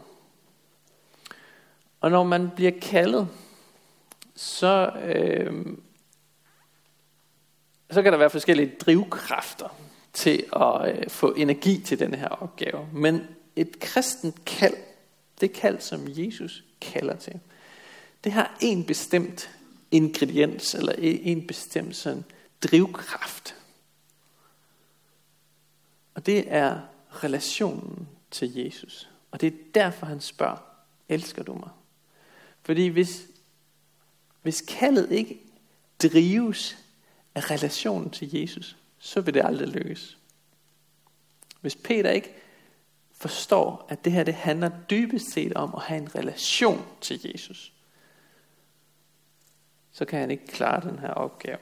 Og 2.01 2.11
når 2.11 2.25
man 2.25 2.51
bliver 2.57 2.73
kaldet, 2.83 3.29
så, 4.35 4.93
øh, 5.05 5.67
så 7.91 8.03
kan 8.03 8.13
der 8.13 8.19
være 8.19 8.31
forskellige 8.31 8.75
drivkræfter 8.81 9.69
til 10.13 10.45
at 10.57 10.99
øh, 10.99 11.11
få 11.11 11.33
energi 11.33 11.81
til 11.81 11.99
den 11.99 12.15
her 12.15 12.29
opgave. 12.29 12.89
Men 12.93 13.27
et 13.57 13.81
kristent 13.81 14.45
kald, 14.45 14.77
det 15.41 15.53
kald, 15.53 15.81
som 15.81 16.05
Jesus 16.09 16.65
kalder 16.81 17.17
til, 17.17 17.41
det 18.25 18.33
har 18.33 18.57
en 18.61 18.85
bestemt 18.85 19.51
ingrediens, 19.91 20.75
eller 20.75 20.95
en 20.99 21.47
bestemt 21.47 21.97
sådan 21.97 22.25
drivkraft. 22.63 23.55
Og 26.15 26.27
det 26.27 26.45
er 26.47 26.81
relationen 27.11 28.09
til 28.31 28.57
Jesus. 28.57 29.09
Og 29.31 29.41
det 29.41 29.47
er 29.47 29.57
derfor, 29.75 30.07
han 30.07 30.21
spørger, 30.21 30.57
elsker 31.09 31.43
du 31.43 31.55
mig? 31.55 31.71
Fordi 32.69 32.87
hvis, 32.87 33.23
hvis 34.43 34.61
kaldet 34.61 35.13
ikke 35.13 35.41
drives 36.03 36.79
af 37.35 37.51
relationen 37.51 38.11
til 38.11 38.35
Jesus, 38.35 38.77
så 38.99 39.21
vil 39.21 39.35
det 39.35 39.45
aldrig 39.45 39.69
lykkes. 39.69 40.19
Hvis 41.61 41.77
Peter 41.77 42.11
ikke 42.11 42.35
forstår, 43.13 43.87
at 43.89 44.05
det 44.05 44.13
her 44.13 44.25
det 44.25 44.35
handler 44.35 44.71
dybest 44.91 45.33
set 45.33 45.55
om 45.55 45.75
at 45.75 45.83
have 45.83 46.01
en 46.01 46.15
relation 46.15 46.87
til 47.01 47.21
Jesus, 47.25 47.73
så 49.93 50.05
kan 50.05 50.21
han 50.21 50.31
ikke 50.31 50.47
klare 50.47 50.91
den 50.91 50.99
her 50.99 51.11
opgave. 51.11 51.59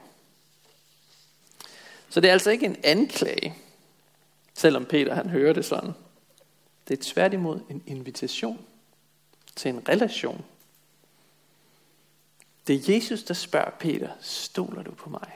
Så 2.09 2.21
det 2.21 2.29
er 2.29 2.33
altså 2.33 2.51
ikke 2.51 2.67
en 2.67 2.77
anklage, 2.85 3.55
selvom 4.55 4.85
Peter 4.85 5.15
han 5.15 5.31
hører 5.31 5.53
det 5.53 5.65
sådan. 5.65 5.93
Det 6.89 6.99
er 6.99 7.13
tværtimod 7.13 7.61
en 7.71 7.83
invitation 7.87 8.67
til 9.57 9.69
en 9.69 9.89
relation. 9.89 10.45
Det 12.67 12.75
er 12.89 12.95
Jesus, 12.95 13.23
der 13.23 13.35
spørger 13.35 13.71
Peter, 13.71 14.11
stoler 14.21 14.83
du 14.83 14.91
på 14.91 15.11
mig? 15.11 15.33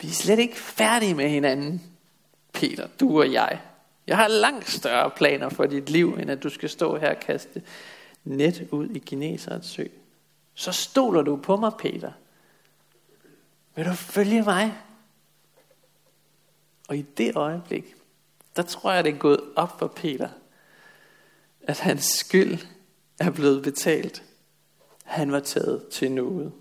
Vi 0.00 0.08
er 0.08 0.12
slet 0.12 0.38
ikke 0.38 0.56
færdige 0.56 1.14
med 1.14 1.28
hinanden, 1.28 1.82
Peter, 2.52 2.88
du 3.00 3.18
og 3.18 3.32
jeg. 3.32 3.60
Jeg 4.06 4.16
har 4.16 4.28
langt 4.28 4.70
større 4.70 5.10
planer 5.10 5.48
for 5.48 5.66
dit 5.66 5.90
liv, 5.90 6.18
end 6.20 6.30
at 6.30 6.42
du 6.42 6.48
skal 6.48 6.70
stå 6.70 6.96
her 6.96 7.10
og 7.10 7.20
kaste 7.20 7.62
net 8.24 8.68
ud 8.70 8.88
i 8.88 8.98
Geneserets 8.98 9.68
sø. 9.68 9.84
Så 10.54 10.72
stoler 10.72 11.22
du 11.22 11.36
på 11.36 11.56
mig, 11.56 11.72
Peter. 11.78 12.12
Vil 13.74 13.86
du 13.86 13.92
følge 13.92 14.42
mig? 14.42 14.74
Og 16.88 16.96
i 16.96 17.02
det 17.02 17.36
øjeblik, 17.36 17.94
der 18.56 18.62
tror 18.62 18.92
jeg, 18.92 19.04
det 19.04 19.14
er 19.14 19.18
gået 19.18 19.40
op 19.56 19.78
for 19.78 19.86
Peter, 19.86 20.28
at 21.62 21.80
hans 21.80 22.04
skyld 22.04 22.58
er 23.18 23.30
blevet 23.30 23.62
betalt. 23.62 24.22
Han 25.08 25.32
var 25.32 25.40
taget 25.40 25.88
til 25.88 26.12
noget. 26.12 26.52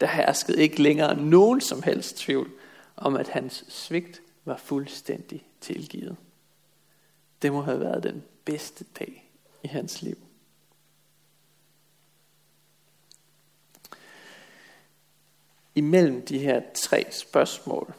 Der 0.00 0.06
herskede 0.06 0.62
ikke 0.62 0.82
længere 0.82 1.16
nogen 1.16 1.60
som 1.60 1.82
helst 1.82 2.16
tvivl 2.16 2.50
om, 2.96 3.16
at 3.16 3.28
hans 3.28 3.64
svigt 3.68 4.20
var 4.44 4.56
fuldstændig 4.56 5.44
tilgivet. 5.60 6.16
Det 7.42 7.52
må 7.52 7.62
have 7.62 7.80
været 7.80 8.02
den 8.02 8.22
bedste 8.44 8.84
dag 8.98 9.30
i 9.62 9.68
hans 9.68 10.02
liv. 10.02 10.16
Imellem 15.74 16.26
de 16.26 16.38
her 16.38 16.62
tre 16.74 17.06
spørgsmål, 17.10 17.94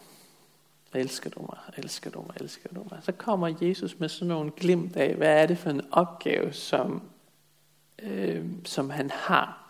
elsker 0.93 1.29
du 1.29 1.41
mig, 1.41 1.57
elsker 1.77 2.09
du 2.09 2.21
mig, 2.21 2.35
elsker 2.41 2.69
du 2.75 2.85
mig, 2.91 2.99
så 3.03 3.11
kommer 3.11 3.53
Jesus 3.61 3.99
med 3.99 4.09
sådan 4.09 4.27
nogle 4.27 4.51
glimt 4.51 4.97
af, 4.97 5.15
hvad 5.15 5.41
er 5.41 5.45
det 5.45 5.57
for 5.57 5.69
en 5.69 5.81
opgave, 5.91 6.53
som, 6.53 7.09
øh, 7.99 8.45
som 8.65 8.89
han 8.89 9.09
har 9.09 9.60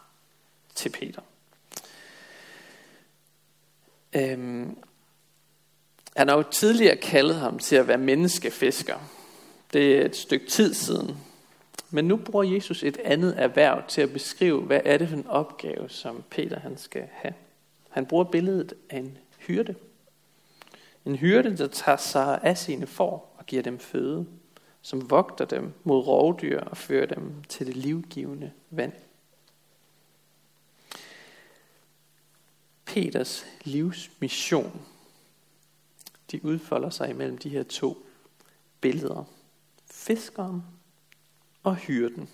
til 0.76 0.90
Peter. 0.90 1.22
Øhm, 4.14 4.78
han 6.16 6.28
har 6.28 6.36
jo 6.36 6.44
tidligere 6.52 6.96
kaldet 6.96 7.36
ham 7.36 7.60
til 7.60 7.76
at 7.76 7.88
være 7.88 7.98
menneskefisker. 7.98 8.98
Det 9.74 9.98
er 9.98 10.06
et 10.06 10.16
stykke 10.16 10.48
tid 10.48 10.74
siden. 10.74 11.18
Men 11.90 12.06
nu 12.06 12.18
bruger 12.18 12.44
Jesus 12.44 12.84
et 12.84 12.98
andet 12.98 13.34
erhverv 13.38 13.84
til 13.88 14.02
at 14.02 14.14
beskrive, 14.14 14.62
hvad 14.62 14.82
er 14.86 14.98
det 14.98 15.10
for 15.10 15.16
en 15.16 15.28
opgave, 15.28 15.90
som 15.90 16.24
Peter 16.30 16.60
han 16.60 16.78
skal 16.78 17.08
have. 17.12 17.34
Han 17.90 18.06
bruger 18.06 18.24
billedet 18.24 18.74
af 18.90 18.98
en 18.98 19.18
hyrde. 19.38 19.76
En 21.06 21.16
hyrde, 21.16 21.58
der 21.58 21.68
tager 21.68 21.98
sig 21.98 22.40
af 22.44 22.58
sine 22.58 22.88
får 22.88 23.36
og 23.38 23.46
giver 23.46 23.64
dem 23.64 23.80
føde, 23.80 24.26
som 24.82 25.10
vogter 25.10 25.46
dem 25.46 25.74
mod 25.84 26.08
rovdyr 26.08 26.60
og 26.60 26.78
fører 26.78 27.06
dem 27.06 27.44
til 27.50 27.68
det 27.68 27.76
livgivende 27.76 28.52
vand. 28.70 28.94
Peters 32.94 33.46
livsmission 33.64 34.82
de 36.32 36.46
udfolder 36.46 36.90
sig 36.90 37.10
imellem 37.10 37.38
de 37.38 37.50
her 37.50 37.64
to 37.64 38.06
billeder. 38.82 39.24
Fiskeren 39.92 40.64
og 41.64 41.76
hyrden. 41.76 42.30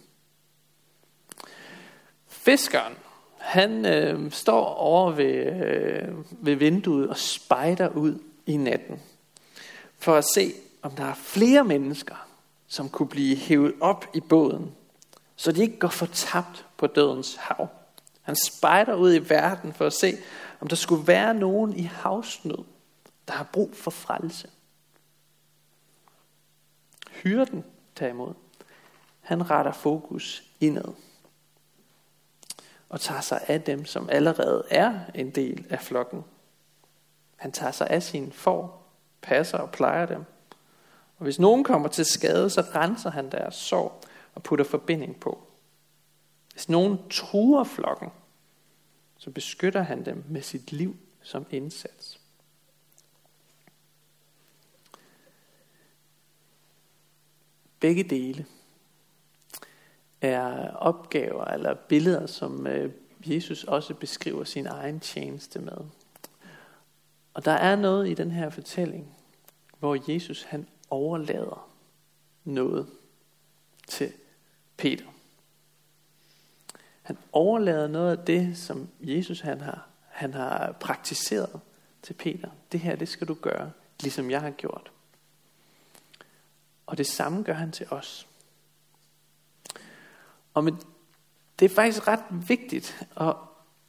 Fiskeren, 2.28 2.93
han 3.38 3.86
øh, 3.86 4.32
står 4.32 4.65
over 4.65 5.12
ved, 5.12 5.63
øh, 5.65 6.15
ved 6.32 6.56
vinduet 6.56 7.10
og 7.10 7.17
spejder 7.17 7.89
ud 7.89 8.20
i 8.46 8.58
natten 8.58 9.02
for 9.98 10.15
at 10.15 10.26
se, 10.26 10.54
om 10.82 10.91
der 10.91 11.06
er 11.06 11.13
flere 11.13 11.63
mennesker, 11.63 12.28
som 12.67 12.89
kunne 12.89 13.10
blive 13.10 13.36
hævet 13.36 13.74
op 13.82 14.06
i 14.13 14.20
båden, 14.20 14.72
så 15.36 15.52
de 15.52 15.62
ikke 15.62 15.80
går 15.80 15.88
fortabt 15.88 16.65
på 16.78 16.88
dødens 16.88 17.36
hav. 17.36 17.76
Han 18.27 18.35
spejder 18.35 18.93
ud 18.93 19.13
i 19.13 19.29
verden 19.29 19.73
for 19.73 19.85
at 19.85 19.93
se, 19.93 20.17
om 20.59 20.67
der 20.67 20.75
skulle 20.75 21.07
være 21.07 21.33
nogen 21.33 21.73
i 21.73 21.81
havsnød, 21.81 22.63
der 23.27 23.33
har 23.33 23.43
brug 23.53 23.75
for 23.75 23.91
frelse. 23.91 24.49
Hyrden 27.11 27.65
derimod, 27.99 28.33
han 29.21 29.49
retter 29.49 29.71
fokus 29.71 30.43
indad 30.59 30.93
og 32.89 33.01
tager 33.01 33.21
sig 33.21 33.45
af 33.47 33.61
dem, 33.61 33.85
som 33.85 34.09
allerede 34.09 34.63
er 34.69 34.99
en 35.15 35.29
del 35.29 35.65
af 35.69 35.81
flokken. 35.81 36.23
Han 37.35 37.51
tager 37.51 37.71
sig 37.71 37.87
af 37.89 38.03
sine 38.03 38.31
får, 38.31 38.91
passer 39.21 39.57
og 39.57 39.71
plejer 39.71 40.05
dem. 40.05 40.25
Og 41.17 41.23
hvis 41.23 41.39
nogen 41.39 41.63
kommer 41.63 41.87
til 41.87 42.05
skade, 42.05 42.49
så 42.49 42.61
renser 42.61 43.11
han 43.11 43.31
deres 43.31 43.55
sår 43.55 44.03
og 44.35 44.43
putter 44.43 44.65
forbinding 44.65 45.19
på. 45.19 45.46
Hvis 46.58 46.70
nogen 46.70 47.10
truer 47.10 47.63
flokken, 47.63 48.10
så 49.17 49.32
beskytter 49.32 49.82
han 49.82 50.06
dem 50.06 50.24
med 50.30 50.41
sit 50.41 50.72
liv 50.72 50.98
som 51.22 51.46
indsats. 51.50 52.20
Begge 57.80 58.04
dele 58.04 58.46
er 60.22 60.70
opgaver 60.70 61.46
eller 61.46 61.74
billeder, 61.74 62.28
som 62.28 62.67
øh, 62.67 62.91
Jesus 63.26 63.63
også 63.63 63.93
beskriver 63.93 64.43
sin 64.43 64.67
egen 64.67 65.00
tjeneste 65.00 65.60
med. 65.60 65.78
Og 67.34 67.46
der 67.46 67.52
er 67.52 67.76
noget 67.76 68.10
i 68.10 68.13
den 68.13 68.32
her 68.32 68.50
fortælling, 68.50 69.15
hvor 69.80 70.12
Jesus 70.12 70.43
han 70.43 70.67
overlader 70.89 71.70
noget 72.43 72.88
til 73.88 74.13
Peter. 74.78 75.06
Han 77.08 77.17
overlader 77.32 77.88
noget 77.88 78.17
af 78.17 78.26
det, 78.26 78.58
som 78.58 78.89
Jesus 79.02 79.39
han 79.39 79.62
har, 79.62 79.88
han 80.08 80.34
har 80.34 80.72
praktiseret 80.72 81.60
til 82.02 82.13
Peter. 82.13 82.50
Det 82.72 82.80
her, 82.80 82.96
det 82.96 83.10
skal 83.10 83.28
du 83.28 83.34
gøre, 83.34 83.72
ligesom 84.02 84.32
jeg 84.32 84.41
har 84.41 84.52
gjort. 84.52 84.91
Og 86.86 86.98
det 86.98 87.08
samme 87.08 87.43
gør 87.43 87.54
han 87.54 87.72
til 87.72 87.88
os. 87.89 88.28
Og 90.54 90.63
men, 90.63 90.82
det 91.60 91.72
er 91.72 91.76
faktisk 91.76 92.08
ret 92.08 92.24
vigtigt, 92.48 93.06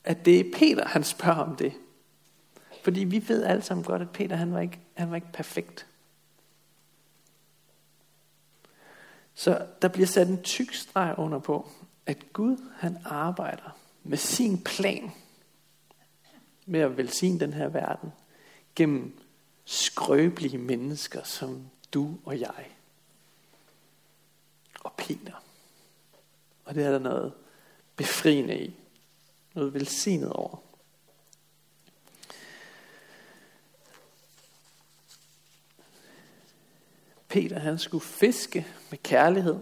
at 0.05 0.25
det 0.25 0.41
er 0.41 0.59
Peter, 0.59 0.89
han 0.89 1.05
spørger 1.05 1.43
om 1.43 1.57
det. 1.57 1.73
Fordi 2.85 3.05
vi 3.05 3.29
ved 3.29 3.45
alle 3.45 3.63
sammen 3.63 3.85
godt, 3.85 4.03
at 4.03 4.11
Peter 4.11 4.37
han 4.37 4.53
var 4.53 4.61
ikke, 4.61 4.81
han 4.95 5.11
var 5.11 5.17
ikke 5.17 5.33
perfekt. 5.33 5.87
Så 9.35 9.67
der 9.83 9.89
bliver 9.89 10.07
sat 10.07 10.29
en 10.29 10.43
tyk 10.43 10.75
streg 10.75 11.15
under 11.19 11.39
på, 11.39 11.69
at 12.09 12.33
Gud 12.33 12.57
han 12.77 12.99
arbejder 13.05 13.77
med 14.03 14.18
sin 14.18 14.62
plan 14.64 15.11
med 16.66 16.81
at 16.81 16.97
velsigne 16.97 17.40
den 17.40 17.53
her 17.53 17.68
verden 17.68 18.12
gennem 18.75 19.18
skrøbelige 19.64 20.59
mennesker 20.59 21.23
som 21.23 21.71
du 21.94 22.18
og 22.25 22.40
jeg 22.40 22.66
og 24.81 24.92
Peter. 24.92 25.44
Og 26.64 26.75
det 26.75 26.85
er 26.85 26.90
der 26.90 26.99
noget 26.99 27.33
befriende 27.97 28.64
i. 28.64 28.77
Noget 29.55 29.75
velsignet 29.75 30.33
over. 30.33 30.57
Peter 37.29 37.59
han 37.59 37.79
skulle 37.79 38.05
fiske 38.05 38.66
med 38.90 38.99
kærlighed, 38.99 39.59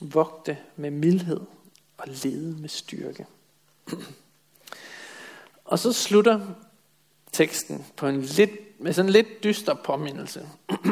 vogte 0.00 0.58
med 0.76 0.90
mildhed 0.90 1.40
og 2.00 2.08
lede 2.08 2.60
med 2.60 2.68
styrke. 2.68 3.26
Og 5.64 5.78
så 5.78 5.92
slutter 5.92 6.40
teksten 7.32 7.86
på 7.96 8.06
en 8.06 8.20
lidt, 8.20 8.80
med 8.80 8.92
sådan 8.92 9.08
en 9.08 9.12
lidt 9.12 9.44
dyster 9.44 9.74
påmindelse. 9.74 10.48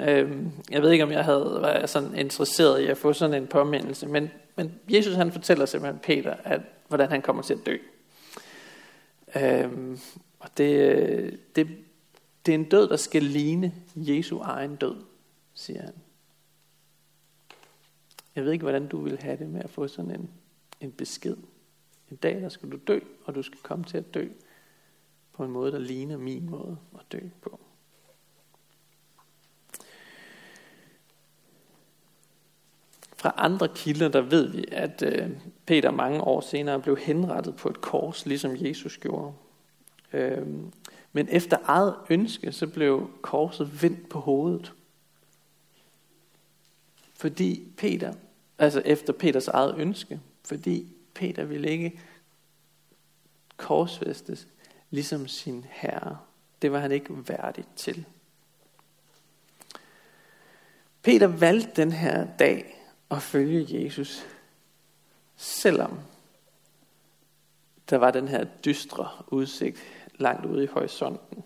Øhm, 0.00 0.50
jeg 0.70 0.82
ved 0.82 0.90
ikke, 0.90 1.04
om 1.04 1.12
jeg 1.12 1.24
havde 1.24 1.58
været 1.62 1.90
sådan 1.90 2.18
interesseret 2.18 2.80
i 2.80 2.86
at 2.86 2.98
få 2.98 3.12
sådan 3.12 3.42
en 3.42 3.46
påmindelse, 3.46 4.06
men, 4.06 4.30
men 4.56 4.74
Jesus 4.88 5.14
han 5.14 5.32
fortæller 5.32 5.66
simpelthen 5.66 6.00
Peter, 6.02 6.36
at, 6.44 6.60
hvordan 6.88 7.08
han 7.08 7.22
kommer 7.22 7.42
til 7.42 7.54
at 7.54 7.66
dø. 7.66 7.76
Øhm, 9.36 9.98
og 10.38 10.48
det, 10.56 11.40
det, 11.56 11.68
det 12.46 12.52
er 12.52 12.58
en 12.58 12.68
død, 12.68 12.88
der 12.88 12.96
skal 12.96 13.22
ligne 13.22 13.74
Jesu 13.96 14.38
egen 14.38 14.76
død, 14.76 14.96
siger 15.54 15.82
han. 15.82 15.94
Jeg 18.36 18.44
ved 18.44 18.52
ikke, 18.52 18.62
hvordan 18.62 18.86
du 18.86 19.00
vil 19.00 19.18
have 19.18 19.36
det 19.36 19.48
med 19.48 19.60
at 19.60 19.70
få 19.70 19.88
sådan 19.88 20.10
en, 20.10 20.30
en 20.84 20.92
besked. 20.92 21.36
En 22.10 22.16
dag, 22.16 22.40
der 22.40 22.48
skal 22.48 22.72
du 22.72 22.78
dø, 22.86 22.98
og 23.24 23.34
du 23.34 23.42
skal 23.42 23.58
komme 23.62 23.84
til 23.84 23.98
at 23.98 24.14
dø 24.14 24.28
på 25.32 25.44
en 25.44 25.50
måde, 25.50 25.72
der 25.72 25.78
ligner 25.78 26.16
min 26.16 26.50
måde 26.50 26.78
at 26.94 27.12
dø 27.12 27.18
på. 27.42 27.60
Fra 33.16 33.34
andre 33.36 33.68
kilder, 33.68 34.08
der 34.08 34.20
ved 34.20 34.48
vi, 34.48 34.64
at 34.72 35.02
øh, 35.02 35.30
Peter 35.66 35.90
mange 35.90 36.20
år 36.20 36.40
senere 36.40 36.80
blev 36.80 36.96
henrettet 36.96 37.56
på 37.56 37.68
et 37.68 37.80
kors, 37.80 38.26
ligesom 38.26 38.56
Jesus 38.56 38.98
gjorde. 38.98 39.34
Øh, 40.12 40.46
men 41.12 41.28
efter 41.28 41.56
eget 41.64 41.94
ønske, 42.10 42.52
så 42.52 42.66
blev 42.66 43.10
korset 43.22 43.82
vendt 43.82 44.08
på 44.08 44.18
hovedet. 44.20 44.72
Fordi 47.14 47.72
Peter, 47.76 48.14
altså 48.58 48.82
efter 48.84 49.12
Peters 49.12 49.48
eget 49.48 49.74
ønske, 49.78 50.20
fordi 50.44 50.96
Peter 51.14 51.44
ville 51.44 51.70
ikke 51.70 52.00
korsfæstes 53.56 54.48
ligesom 54.90 55.28
sin 55.28 55.66
herre. 55.70 56.18
Det 56.62 56.72
var 56.72 56.78
han 56.78 56.92
ikke 56.92 57.28
værdig 57.28 57.64
til. 57.76 58.04
Peter 61.02 61.26
valgte 61.26 61.82
den 61.82 61.92
her 61.92 62.26
dag 62.36 62.84
at 63.10 63.22
følge 63.22 63.84
Jesus, 63.84 64.26
selvom 65.36 66.00
der 67.90 67.96
var 67.96 68.10
den 68.10 68.28
her 68.28 68.44
dystre 68.44 69.08
udsigt 69.26 69.78
langt 70.14 70.46
ude 70.46 70.64
i 70.64 70.66
horisonten. 70.66 71.44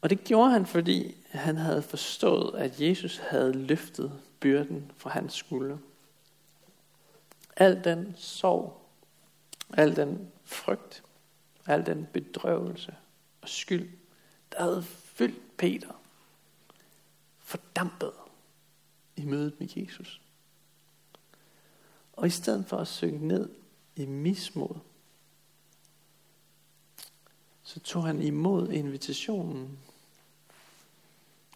Og 0.00 0.10
det 0.10 0.24
gjorde 0.24 0.50
han, 0.50 0.66
fordi 0.66 1.16
han 1.30 1.56
havde 1.56 1.82
forstået, 1.82 2.58
at 2.58 2.80
Jesus 2.80 3.16
havde 3.16 3.52
løftet 3.52 4.20
byrden 4.40 4.92
fra 4.96 5.10
hans 5.10 5.34
skulder. 5.34 5.78
Al 7.60 7.84
den 7.84 8.14
sorg, 8.16 8.80
al 9.72 9.96
den 9.96 10.32
frygt, 10.44 11.02
al 11.66 11.86
den 11.86 12.06
bedrøvelse 12.12 12.96
og 13.40 13.48
skyld, 13.48 13.90
der 14.52 14.62
havde 14.62 14.82
fyldt 14.82 15.56
Peter, 15.56 16.02
fordampet 17.38 18.12
i 19.16 19.24
mødet 19.24 19.60
med 19.60 19.68
Jesus. 19.76 20.20
Og 22.12 22.26
i 22.26 22.30
stedet 22.30 22.66
for 22.66 22.76
at 22.76 22.88
synke 22.88 23.26
ned 23.26 23.48
i 23.96 24.06
mismod, 24.06 24.76
så 27.62 27.80
tog 27.80 28.06
han 28.06 28.22
imod 28.22 28.68
invitationen 28.68 29.78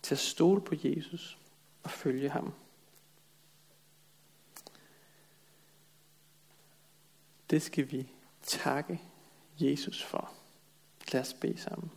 til 0.02 0.14
at 0.14 0.18
stole 0.18 0.60
på 0.60 0.74
Jesus 0.82 1.38
og 1.82 1.90
følge 1.90 2.30
ham. 2.30 2.54
Det 7.50 7.62
skal 7.62 7.92
vi 7.92 8.08
takke 8.42 9.00
Jesus 9.58 10.02
for. 10.02 10.32
Lad 11.12 11.20
os 11.20 11.34
bede 11.34 11.58
sammen. 11.58 11.90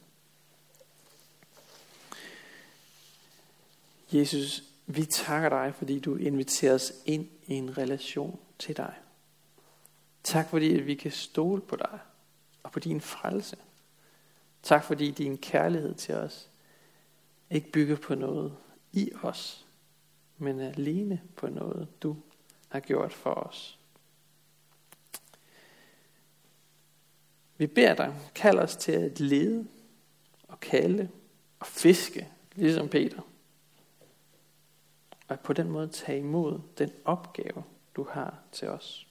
Jesus, 4.12 4.64
vi 4.86 5.06
takker 5.06 5.50
dig, 5.50 5.76
fordi 5.76 6.00
du 6.00 6.16
inviterer 6.16 6.74
os 6.74 6.94
ind 7.06 7.28
i 7.48 7.54
en 7.54 7.78
relation 7.78 8.40
til 8.60 8.78
dig. 8.78 8.96
Tak 10.24 10.50
fordi 10.50 10.66
vi 10.66 10.96
kan 10.96 11.12
stole 11.12 11.62
på 11.62 11.76
dig 11.76 12.00
og 12.64 12.72
på 12.72 12.80
din 12.80 13.02
frelse. 13.02 13.58
Tak 14.64 14.84
fordi 14.84 15.12
din 15.12 15.38
kærlighed 15.38 15.96
til 15.96 16.16
os 16.16 16.50
ikke 17.50 17.72
bygger 17.72 17.96
på 17.96 18.16
noget 18.16 18.58
i 18.92 19.12
os, 19.24 19.66
men 20.38 20.60
alene 20.60 21.22
på 21.36 21.48
noget, 21.48 21.88
du 22.04 22.16
har 22.70 22.80
gjort 22.80 23.14
for 23.14 23.34
os. 23.34 23.80
Vi 27.58 27.68
beder 27.68 27.96
dig, 27.96 28.16
kald 28.36 28.60
os 28.60 28.76
til 28.76 28.92
at 28.92 29.20
lede 29.20 29.68
og 30.48 30.60
kalde 30.60 31.10
og 31.60 31.68
fiske, 31.68 32.28
ligesom 32.56 32.90
Peter. 32.90 33.22
Og 35.28 35.40
på 35.40 35.54
den 35.54 35.70
måde 35.70 35.88
tage 35.88 36.20
imod 36.20 36.60
den 36.78 36.92
opgave, 37.06 37.64
du 37.96 38.04
har 38.04 38.40
til 38.52 38.68
os. 38.68 39.08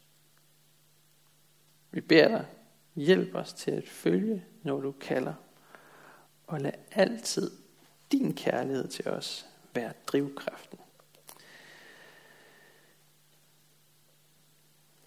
Vi 1.91 2.01
beder 2.01 2.29
dig, 2.29 2.47
hjælp 2.95 3.35
os 3.35 3.53
til 3.53 3.71
at 3.71 3.89
følge, 3.89 4.45
når 4.63 4.81
du 4.81 4.93
kalder, 4.93 5.35
og 6.47 6.61
lad 6.61 6.73
altid 6.93 7.51
din 8.13 8.35
kærlighed 8.35 8.89
til 8.89 9.09
os 9.09 9.47
være 9.75 9.93
drivkraften. 10.07 10.79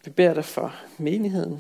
Vi 0.05 0.11
beder 0.11 0.33
dig 0.33 0.45
for 0.45 0.75
menigheden, 0.97 1.59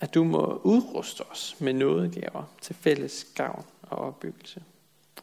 at 0.00 0.14
du 0.14 0.24
må 0.24 0.60
udruste 0.64 1.20
os 1.20 1.56
med 1.60 1.72
nådegaver 1.72 2.44
til 2.60 2.74
fælles 2.74 3.26
gavn 3.34 3.64
og 3.82 3.98
opbyggelse. 3.98 4.62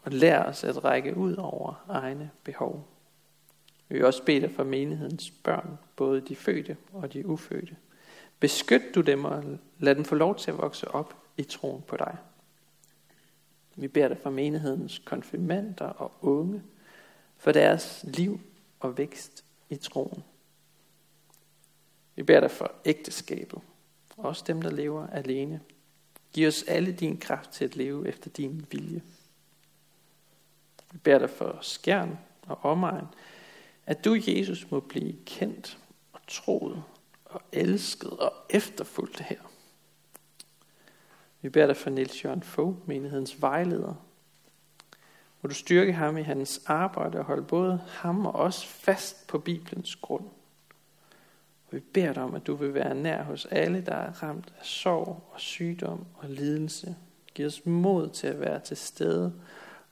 Og 0.02 0.12
lær 0.12 0.42
os 0.42 0.64
at 0.64 0.84
række 0.84 1.16
ud 1.16 1.36
over 1.36 1.84
egne 1.88 2.30
behov. 2.44 2.88
Vi 3.88 3.96
vil 3.96 4.04
også 4.04 4.24
bede 4.24 4.40
dig 4.40 4.50
for 4.50 4.64
menighedens 4.64 5.30
børn, 5.30 5.78
både 5.96 6.20
de 6.20 6.36
fødte 6.36 6.76
og 6.92 7.12
de 7.12 7.26
ufødte. 7.26 7.76
Beskyt 8.40 8.94
du 8.94 9.00
dem 9.00 9.24
og 9.24 9.44
lad 9.78 9.94
dem 9.94 10.04
få 10.04 10.14
lov 10.14 10.36
til 10.36 10.50
at 10.50 10.58
vokse 10.58 10.88
op 10.88 11.16
i 11.36 11.42
troen 11.42 11.82
på 11.82 11.96
dig. 11.96 12.16
Vi 13.76 13.88
beder 13.88 14.08
dig 14.08 14.18
for 14.22 14.30
menighedens 14.30 14.98
konfirmander 14.98 15.86
og 15.86 16.12
unge, 16.20 16.62
for 17.36 17.52
deres 17.52 18.04
liv 18.08 18.40
og 18.80 18.98
vækst 18.98 19.44
i 19.70 19.76
troen. 19.76 20.24
Vi 22.16 22.22
beder 22.22 22.40
dig 22.40 22.50
for 22.50 22.72
ægteskabet, 22.84 23.58
også 24.18 24.44
dem, 24.46 24.62
der 24.62 24.70
lever 24.70 25.06
alene. 25.06 25.60
Giv 26.32 26.48
os 26.48 26.62
alle 26.62 26.92
din 26.92 27.18
kraft 27.18 27.50
til 27.50 27.64
at 27.64 27.76
leve 27.76 28.08
efter 28.08 28.30
din 28.30 28.66
vilje. 28.70 29.02
Vi 30.92 30.98
beder 30.98 31.18
dig 31.18 31.30
for 31.30 31.58
skærn 31.60 32.18
og 32.42 32.58
omegn, 32.64 33.06
at 33.86 34.04
du, 34.04 34.18
Jesus, 34.26 34.70
må 34.70 34.80
blive 34.80 35.16
kendt 35.26 35.78
og 36.12 36.20
troet 36.28 36.82
og 37.24 37.42
elsket 37.52 38.10
og 38.10 38.32
efterfulgt 38.50 39.20
her. 39.20 39.40
Vi 41.40 41.48
beder 41.48 41.66
dig 41.66 41.76
for 41.76 41.90
Niels 41.90 42.24
Jørgen 42.24 42.42
Fogh, 42.42 42.88
menighedens 42.88 43.42
vejleder. 43.42 43.94
Må 45.42 45.48
du 45.48 45.54
styrke 45.54 45.92
ham 45.92 46.16
i 46.16 46.22
hans 46.22 46.60
arbejde 46.66 47.18
og 47.18 47.24
holde 47.24 47.42
både 47.42 47.80
ham 47.88 48.26
og 48.26 48.34
os 48.34 48.66
fast 48.66 49.26
på 49.26 49.38
Bibelens 49.38 49.96
grund. 49.96 50.24
Og 51.68 51.74
vi 51.74 51.80
beder 51.80 52.12
dig 52.12 52.22
om, 52.22 52.34
at 52.34 52.46
du 52.46 52.54
vil 52.54 52.74
være 52.74 52.94
nær 52.94 53.22
hos 53.22 53.46
alle, 53.46 53.80
der 53.80 53.94
er 53.94 54.22
ramt 54.22 54.52
af 54.58 54.66
sorg 54.66 55.28
og 55.32 55.40
sygdom 55.40 56.06
og 56.14 56.28
lidelse. 56.28 56.96
Giv 57.34 57.46
os 57.46 57.66
mod 57.66 58.08
til 58.10 58.26
at 58.26 58.40
være 58.40 58.60
til 58.60 58.76
stede 58.76 59.32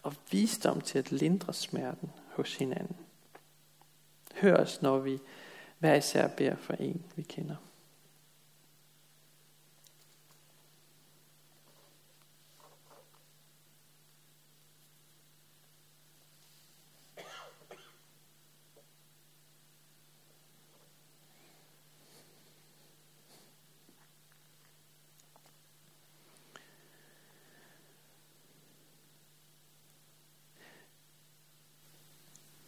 og 0.03 0.13
visdom 0.31 0.81
til 0.81 0.99
at 0.99 1.13
lindre 1.13 1.53
smerten 1.53 2.11
hos 2.33 2.57
hinanden. 2.57 2.97
Hør 4.41 4.57
os, 4.57 4.83
når 4.83 4.99
vi 4.99 5.19
hver 5.79 5.95
især 5.95 6.29
beder 6.29 6.57
for 6.57 6.73
en, 6.73 7.03
vi 7.17 7.23
kender. 7.23 7.57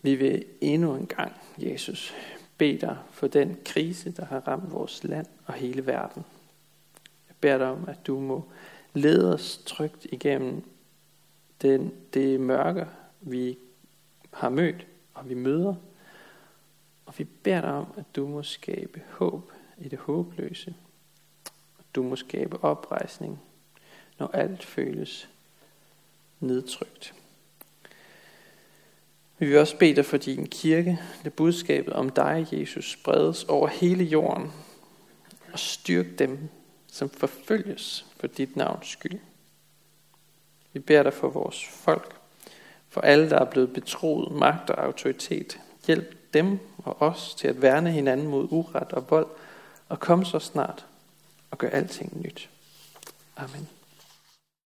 Vi 0.08 0.14
vil 0.14 0.44
endnu 0.60 0.94
en 0.94 1.06
gang, 1.06 1.32
Jesus, 1.58 2.14
bede 2.58 2.78
dig 2.80 2.98
for 3.10 3.26
den 3.26 3.58
krise, 3.64 4.10
der 4.10 4.24
har 4.24 4.48
ramt 4.48 4.72
vores 4.72 5.04
land 5.04 5.26
og 5.46 5.54
hele 5.54 5.86
verden. 5.86 6.24
Jeg 7.28 7.36
beder 7.40 7.58
dig 7.58 7.66
om, 7.66 7.88
at 7.88 8.06
du 8.06 8.20
må 8.20 8.44
lede 8.94 9.34
os 9.34 9.62
trygt 9.66 10.06
igennem 10.12 10.62
den, 11.62 11.92
det 12.14 12.40
mørke, 12.40 12.86
vi 13.20 13.58
har 14.32 14.48
mødt 14.48 14.86
og 15.14 15.28
vi 15.28 15.34
møder. 15.34 15.74
Og 17.06 17.14
vi 17.18 17.24
beder 17.24 17.60
dig 17.60 17.72
om, 17.72 17.92
at 17.96 18.04
du 18.16 18.26
må 18.26 18.42
skabe 18.42 19.02
håb 19.10 19.52
i 19.78 19.88
det 19.88 19.98
håbløse. 19.98 20.74
Du 21.94 22.02
må 22.02 22.16
skabe 22.16 22.64
oprejsning, 22.64 23.40
når 24.18 24.26
alt 24.26 24.64
føles 24.64 25.28
nedtrykt. 26.40 27.14
Vi 29.38 29.46
vil 29.46 29.58
også 29.58 29.76
bede 29.76 29.96
dig 29.96 30.06
for 30.06 30.16
din 30.16 30.46
kirke, 30.46 31.00
det 31.24 31.32
budskabet 31.32 31.92
om 31.92 32.10
dig, 32.10 32.46
Jesus, 32.52 32.92
spredes 32.92 33.44
over 33.44 33.68
hele 33.68 34.04
jorden, 34.04 34.52
og 35.52 35.58
styrk 35.58 36.06
dem, 36.18 36.48
som 36.92 37.10
forfølges 37.10 38.06
for 38.16 38.26
dit 38.26 38.56
navns 38.56 38.88
skyld. 38.88 39.18
Vi 40.72 40.78
beder 40.78 41.02
dig 41.02 41.12
for 41.12 41.28
vores 41.28 41.66
folk, 41.66 42.14
for 42.88 43.00
alle, 43.00 43.30
der 43.30 43.38
er 43.38 43.50
blevet 43.50 43.72
betroet 43.72 44.32
magt 44.32 44.70
og 44.70 44.84
autoritet. 44.84 45.60
Hjælp 45.86 46.34
dem 46.34 46.58
og 46.78 47.02
os 47.02 47.34
til 47.34 47.48
at 47.48 47.62
værne 47.62 47.92
hinanden 47.92 48.26
mod 48.26 48.48
uret 48.50 48.92
og 48.92 49.10
vold, 49.10 49.26
og 49.88 50.00
kom 50.00 50.24
så 50.24 50.38
snart 50.38 50.86
og 51.50 51.58
gør 51.58 51.68
alting 51.68 52.22
nyt. 52.22 52.50
Amen. 53.36 53.68